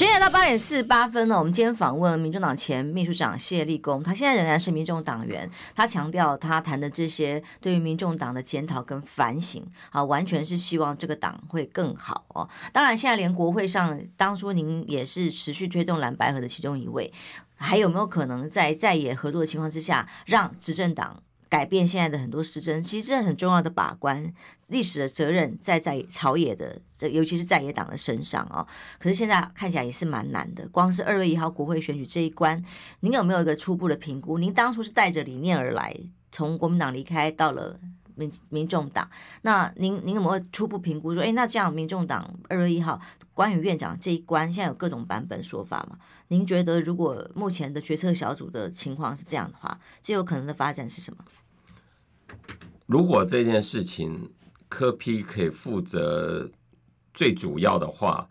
[0.00, 5.50] 十点到八点四十八分呢，我们今天访问民众党前秘书长谢立功，他现在仍然是民众党员。
[5.74, 12.48] 他强调，他谈的这些对于民众党的检讨跟反省啊，完全是希望这个党会更好哦。
[12.72, 17.12] 当然，现在连国会上，当初您也是持续推动蓝白合的其中一位，
[17.58, 21.22] 还有没有可能在在野合作的情况之下，让执政党？
[21.50, 24.32] 改变现在的很多时政，其实这很重要的把关，
[24.68, 28.66] 历史的责任在在朝野的，这尤其是在野党的身上啊、哦。
[29.00, 32.64] 可是现在看起来也是蛮难的，光是二月一号国会选举这一关，
[33.00, 34.38] 您有没有一个初步的评估？
[34.38, 35.94] 您当初是带着理念而来，
[36.30, 37.80] 从国民党离开到了
[38.14, 39.10] 民民众党，
[39.42, 43.00] 那您您有没有初步评估说，哎，那这样民众党二月一号
[43.34, 45.98] 关于院长这一关，现在有各种版本说法嘛？
[46.28, 51.24] 您觉得如果目前的决策小组的情况是这样的话，最有可能的发展是什么？
[52.86, 54.30] 如果这件事情
[54.68, 56.50] 柯 P 可以负责
[57.14, 58.28] 最主要的话，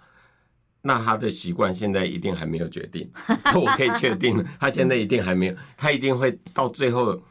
[0.81, 3.09] 那他的习惯现在一定还没有决定。
[3.55, 7.21] 我可以确定，他现在一定还没有，他一定会到最后。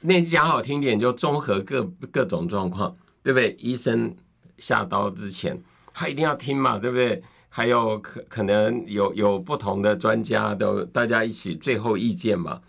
[0.00, 3.54] 那讲好听点，就综合各各种状况，对不对？
[3.58, 4.14] 医生
[4.58, 5.58] 下刀之前，
[5.94, 7.22] 他一定要听嘛，对不对？
[7.48, 12.60] 还有可可能有有不同的专家都大家一起最后意见嘛。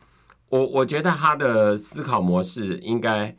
[0.55, 3.35] 我我觉得他的思考模式应该。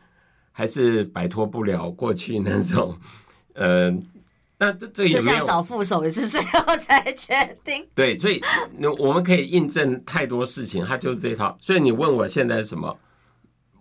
[0.58, 2.96] 还是摆脱不了过去那种，
[3.52, 3.90] 呃，
[4.56, 7.86] 那这也没有，就像找副手也是最后才决定。
[7.94, 8.40] 对，所以
[8.98, 11.54] 我们可以印证太多事情，他就是这套。
[11.60, 12.98] 所以你问我现在什么，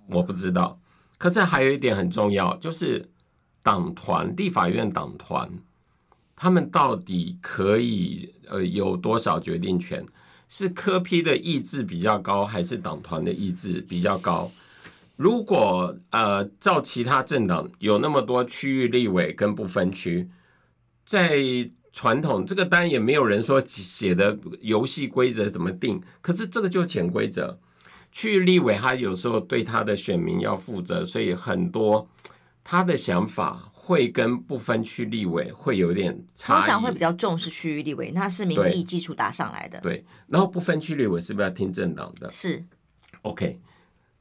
[0.09, 0.77] 我不知道。
[1.17, 3.09] 可是还有一点很重要，就是
[3.63, 5.49] 党团、立法院党团，
[6.35, 10.05] 他们到底可以呃有多少决定权？
[10.47, 14.51] 是柯 P 的意志比较高，还是党团的意志比较高？
[15.15, 20.29] 如果呃，照其他政党有那么多区域立委跟不分区，
[21.05, 21.39] 在
[21.93, 27.57] 传统这个当然也没有人说写的游戏规则怎么定，可是这个就是潜规则。
[28.11, 32.07] 区域立委他有时候对他的选民要负责，所以很多
[32.63, 36.61] 他的想法会跟不分区立委会有点差异。
[36.61, 39.79] 通常会比较重视区域立委，那是民意基础打上来的。
[39.81, 42.27] 对，然后不分区立委是不是要听政党的？
[42.29, 42.63] 是
[43.21, 43.59] ，OK。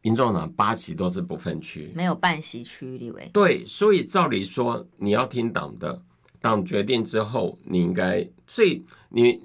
[0.03, 3.31] 民众党八席都是不分区，没有半席区域立委。
[3.33, 6.03] 对，所以照理说你要听党的，
[6.43, 9.41] 党决定之后，你应该，所以你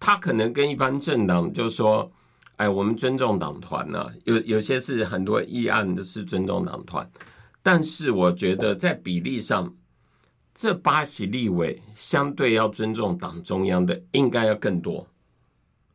[0.00, 2.10] 他可能跟一般政党就说，
[2.56, 7.06] 哎，我们尊重党团呢，有有些是很多议案都是尊重党团，
[7.68, 9.74] 但是我觉得在比例上，
[10.54, 15.06] 这八席立委相对要尊重党中央的应该要更多。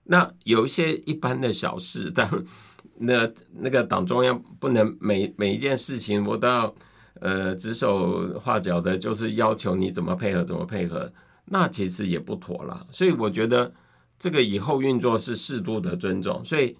[0.03, 2.29] 那有一些一般的小事，但。
[2.95, 6.75] 那那个党中央不能每每一件事情我都要
[7.21, 11.11] 呃指手画脚的，就是要求你怎么配合怎么配合，
[11.45, 12.85] 那其实也不妥了。
[12.91, 13.73] 所以我觉得
[14.19, 16.45] 这个以后运作是适度的尊重。
[16.45, 16.77] 所以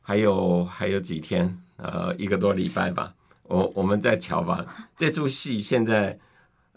[0.00, 3.12] 还有还有几天，呃，一个多礼拜吧，
[3.48, 4.64] 我我们再瞧吧。
[4.96, 6.18] 这出戏现在。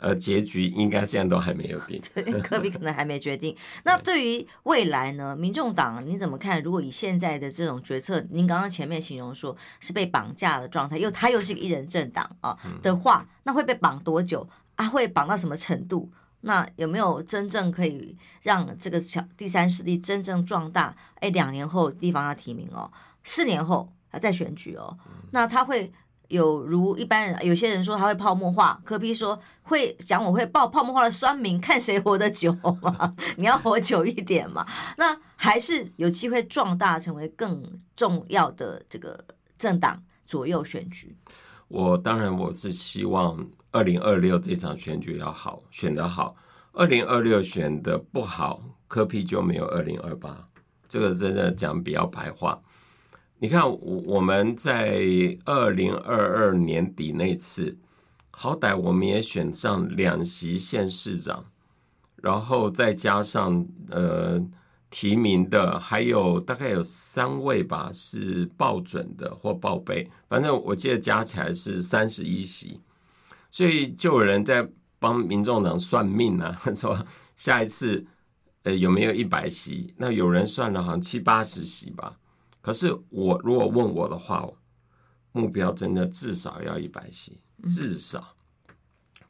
[0.03, 3.55] 呃，结局应该现在都还没有定， 对，科比可能还没决定。
[3.85, 5.35] 那对于未来呢？
[5.35, 6.59] 民众党你怎么看？
[6.63, 14.87] 如果以现在的这种决策，您刚刚前面形容说是被绑架的状态，又他又是一个一人政党啊的话，那会被绑多久啊？
[14.87, 16.11] 会绑到什么程度？
[16.39, 20.95] 那有没有真正可以让这个小第三势力真正壮大？
[21.19, 22.91] 哎，两年后地方要提名哦，
[23.23, 24.97] 四年后还在选举哦，
[25.29, 25.93] 那他会。
[26.31, 34.65] 有如一般人，有些人说他会泡沫化，柯比说会讲我会爆泡沫化的酸民，看谁活得久嘛， 你要活久一点嘛，
[34.97, 37.61] 那还是有机会壮大成为更
[37.97, 39.23] 重要的这个
[39.57, 41.15] 政党左右选举。
[41.67, 46.35] 我当然我是希望二零二六这场选举要好，选得好，
[46.71, 50.47] 二零二六选得不好，柯比就没有二零二八，
[50.87, 52.61] 这个真的讲比较白话。
[53.43, 55.01] 你看，我我们在
[55.45, 57.75] 二零二二年底那次，
[58.29, 61.43] 好歹我们也选上两席县市长，
[62.17, 64.39] 然后再加上呃
[64.91, 72.79] 提名的，还有大概有三位吧是报准的或报备，反正我记得加起来是三十一席，
[73.49, 74.69] 所以就有人在
[74.99, 77.03] 帮民众党算命啊， 说
[77.35, 78.05] 下一次
[78.61, 79.95] 呃有没有一百席？
[79.97, 82.19] 那有人算了好像七八十席吧。
[82.61, 84.47] 可是我如果问我的话，
[85.31, 88.35] 目标真的至少要一百席，至少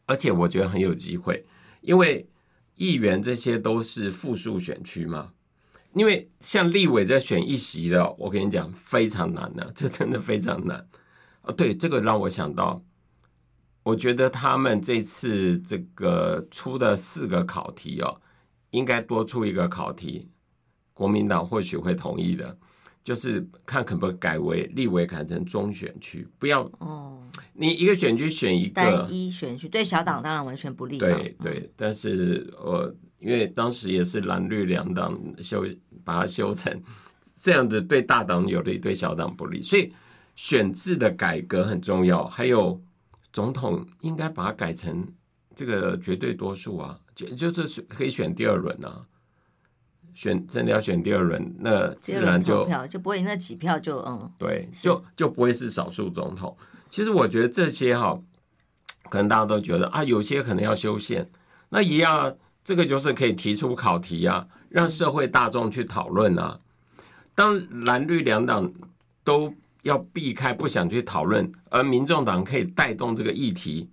[0.05, 1.45] 而且我觉得很有机会，
[1.82, 2.29] 因为
[2.75, 5.34] 议员这些都是复数选区嘛。
[5.93, 10.88] 因为像立委在选一席的，我跟你讲非常难的， 这真的非常难。
[11.41, 12.82] 哦，对，这个让我想到，
[13.84, 18.21] 我觉得他们这次这个出的四个考题哦，
[18.69, 20.29] 应该多出一个考题，
[20.93, 22.57] 国民党或许会同意的，
[23.03, 27.21] 就是看可不可以改为立委改成中选区，不要哦，
[27.53, 30.97] 你一个选区选一个单一选区，对小党当然完全不利。
[30.97, 32.93] 对对，但是我。
[33.21, 35.63] 因为当时也是蓝绿两党修
[36.03, 36.81] 把它修成
[37.39, 39.93] 这样子，对大党有利，对小党不利，所以
[40.35, 42.25] 选制的改革很重要。
[42.25, 42.81] 还有
[43.31, 45.07] 总统应该把它改成
[45.55, 49.05] 这个绝对多数啊，就就是可以选第二轮啊，
[50.14, 56.55] 选真的要选第二轮，那自然就票就不会那几票就嗯，对，就就不会是少数总统。
[56.89, 58.20] 其实我觉得这些哈，
[59.09, 61.30] 可能大家都觉得啊，有些可能要修宪，
[61.70, 62.36] 那一样。
[62.64, 66.59] 这个就是可以提出考题啊，让社会大众去讨论啊。
[67.34, 68.72] 当蓝绿两党
[69.24, 69.51] 都
[69.82, 73.89] 要避开不想去讨论，而民众党可以带动这个议题，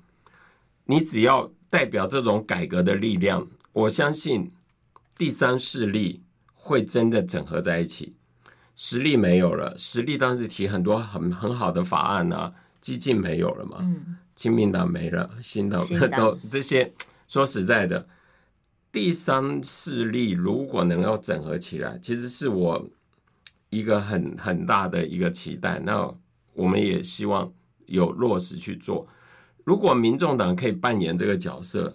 [0.85, 4.53] 你只要代表这种改革的力量，我相信
[5.19, 6.23] 第三势力
[6.55, 8.15] 会真的整合在一起。
[8.77, 15.85] 实力没有了，实力当时提很多很很好的法案啊，激进没有了嘛，嗯，亲民党没了，新党
[16.17, 16.93] 都这些，
[17.27, 18.07] 说实在的。
[18.93, 22.89] 第三势力如果能够整合起来，其实是我
[23.69, 25.81] 一个很很大的一个期待。
[25.81, 26.09] 那
[26.55, 27.53] 我们也希望
[27.87, 29.07] 有落实去做。
[29.65, 31.95] 如果民众党可以扮演这个角色，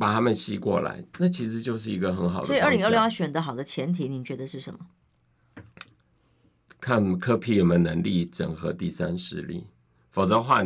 [0.00, 2.46] 把他们吸过来，那其实就是一个很好的。
[2.46, 4.80] 所以，二零二六要选择好的前提，您觉得是什么？
[6.80, 9.66] 看柯 P 有没有能力整合第三势力，
[10.10, 10.62] 否则的话，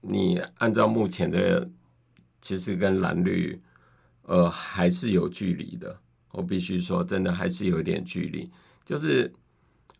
[0.00, 1.68] 你按照目前的，
[2.40, 3.60] 其实跟蓝绿。
[4.28, 6.00] 呃，还是有距离的。
[6.32, 8.50] 我必须说，真的还是有点距离。
[8.84, 9.32] 就是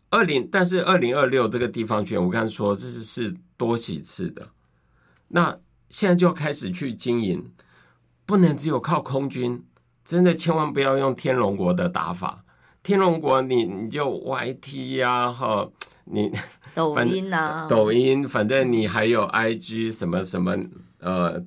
[0.09, 4.49] 二零，但是二零二六这个地方选，我刚才说这是是多几次的。
[5.29, 5.57] 那
[5.89, 7.49] 现在就开始去经营，
[8.27, 9.65] 不能只有靠空军。
[10.05, 12.45] 真的千万不要用天龙国的打法。
[12.83, 15.69] 天龙国你，你你就 YT 呀、啊，哈，
[16.05, 16.31] 你
[16.75, 20.55] 抖音啊，抖音，反正你还有 IG 什么什么，
[20.99, 21.43] 呃。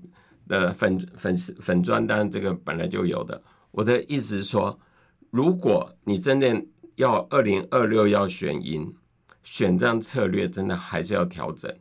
[0.48, 3.40] 的粉粉丝粉专，当然这个本来就有的。
[3.70, 4.76] 我的意思是说，
[5.30, 6.60] 如果你真的
[6.96, 8.92] 要二零二六要选赢，
[9.44, 11.72] 选战策略真的还是要调整，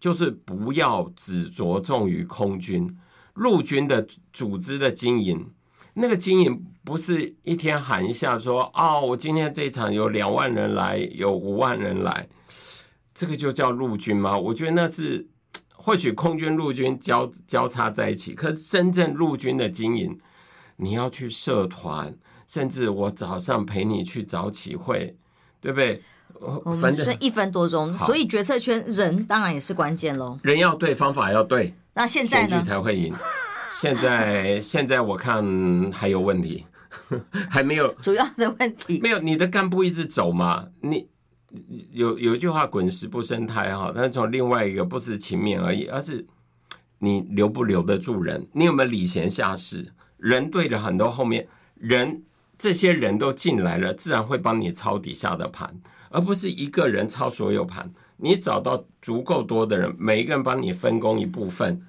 [0.00, 2.92] 就是不要只着重于空军、
[3.38, 5.50] 陆军的组织的经营。
[5.94, 12.28] 那个经营不是一天喊一下说哦，我今天这一场有两万人来，有五万人来，
[13.14, 14.38] 这个就叫陆军吗？
[14.38, 15.26] 我觉得那是。
[15.80, 20.18] 或许空军、陆军交交叉在一起，可真正陆军的经营，
[20.76, 22.14] 你要去社团，
[22.46, 25.16] 甚至我早上陪你去早起会，
[25.62, 26.02] 对不对？
[26.64, 30.38] 我们剩一分多钟，所以决策圈人当然也是关键喽。
[30.42, 32.60] 人要对，方法要对，那现在呢？
[32.62, 33.14] 才会赢。
[33.70, 36.64] 现在现在我看还有问题，
[37.50, 40.66] 还没有主要的问题，没有你的干部一直走嘛？
[40.80, 41.08] 你。
[41.92, 46.26] 有有一句话“滚石不生胎”哈，但是从另外一个不是情面而已，而是
[46.98, 49.90] 你留不留得住人，你有没有礼贤下士？
[50.18, 52.22] 人对着很多后面人，
[52.58, 55.74] 这些人都进来了，自然会帮你抄底下的盘，
[56.10, 57.92] 而不是一个人操所有盘。
[58.16, 61.80] 你找到足够多的人，每一个人帮你分工一部分，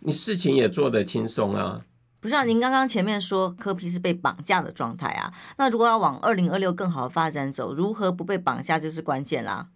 [0.00, 1.82] 你事情也做得轻松啊。
[2.20, 9.68] 不是啊，您刚刚前面说科皮是被绑架的状态啊，那如果要往二零二六更好的发展走，如何不被绑架就是关键啦。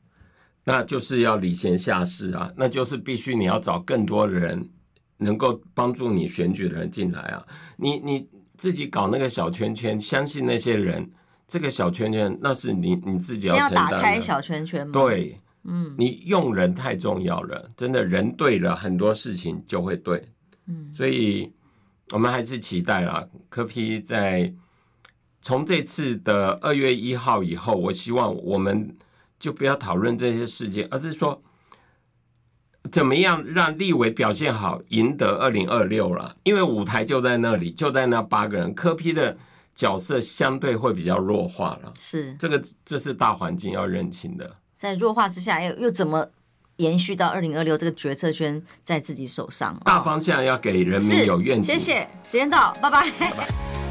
[0.64, 4.70] 那就是要礼贤下士啊，那就是必须你要找更多的人
[5.18, 7.44] 能够帮助你选举的人进来啊。
[7.76, 8.26] 你你
[8.56, 11.10] 自己搞那个小圈圈，相信那些人，
[11.48, 13.76] 这个小圈圈那是你你自己要承担的。
[13.76, 14.92] 先要打开小圈圈吗？
[14.92, 20.22] 对，嗯，你用人太重要了，真的人对了，很多事情就会对，
[20.66, 21.52] 嗯，所以。
[22.10, 24.50] 我们还是期待啦，柯 P 在
[25.42, 28.96] 从这次的二月一号以后，我希望我们
[29.38, 31.42] 就不要讨论这些事件，而是说
[32.90, 36.34] 怎么样让立委表现好，赢得二零二六了。
[36.44, 39.36] 因为舞台就在那里，就在那八个人，柯 P 的
[39.78, 41.94] 角色相对会比较弱化了。
[41.96, 44.56] 是这个，这是大环境要认清的。
[44.74, 46.28] 在弱化之下，又又怎么？
[46.78, 51.74] 延续到二零二六，这个决策圈在自己手上，大方向要给人民有愿景。
[51.74, 53.10] 谢谢，时间到了，拜拜。
[53.18, 53.87] 拜拜。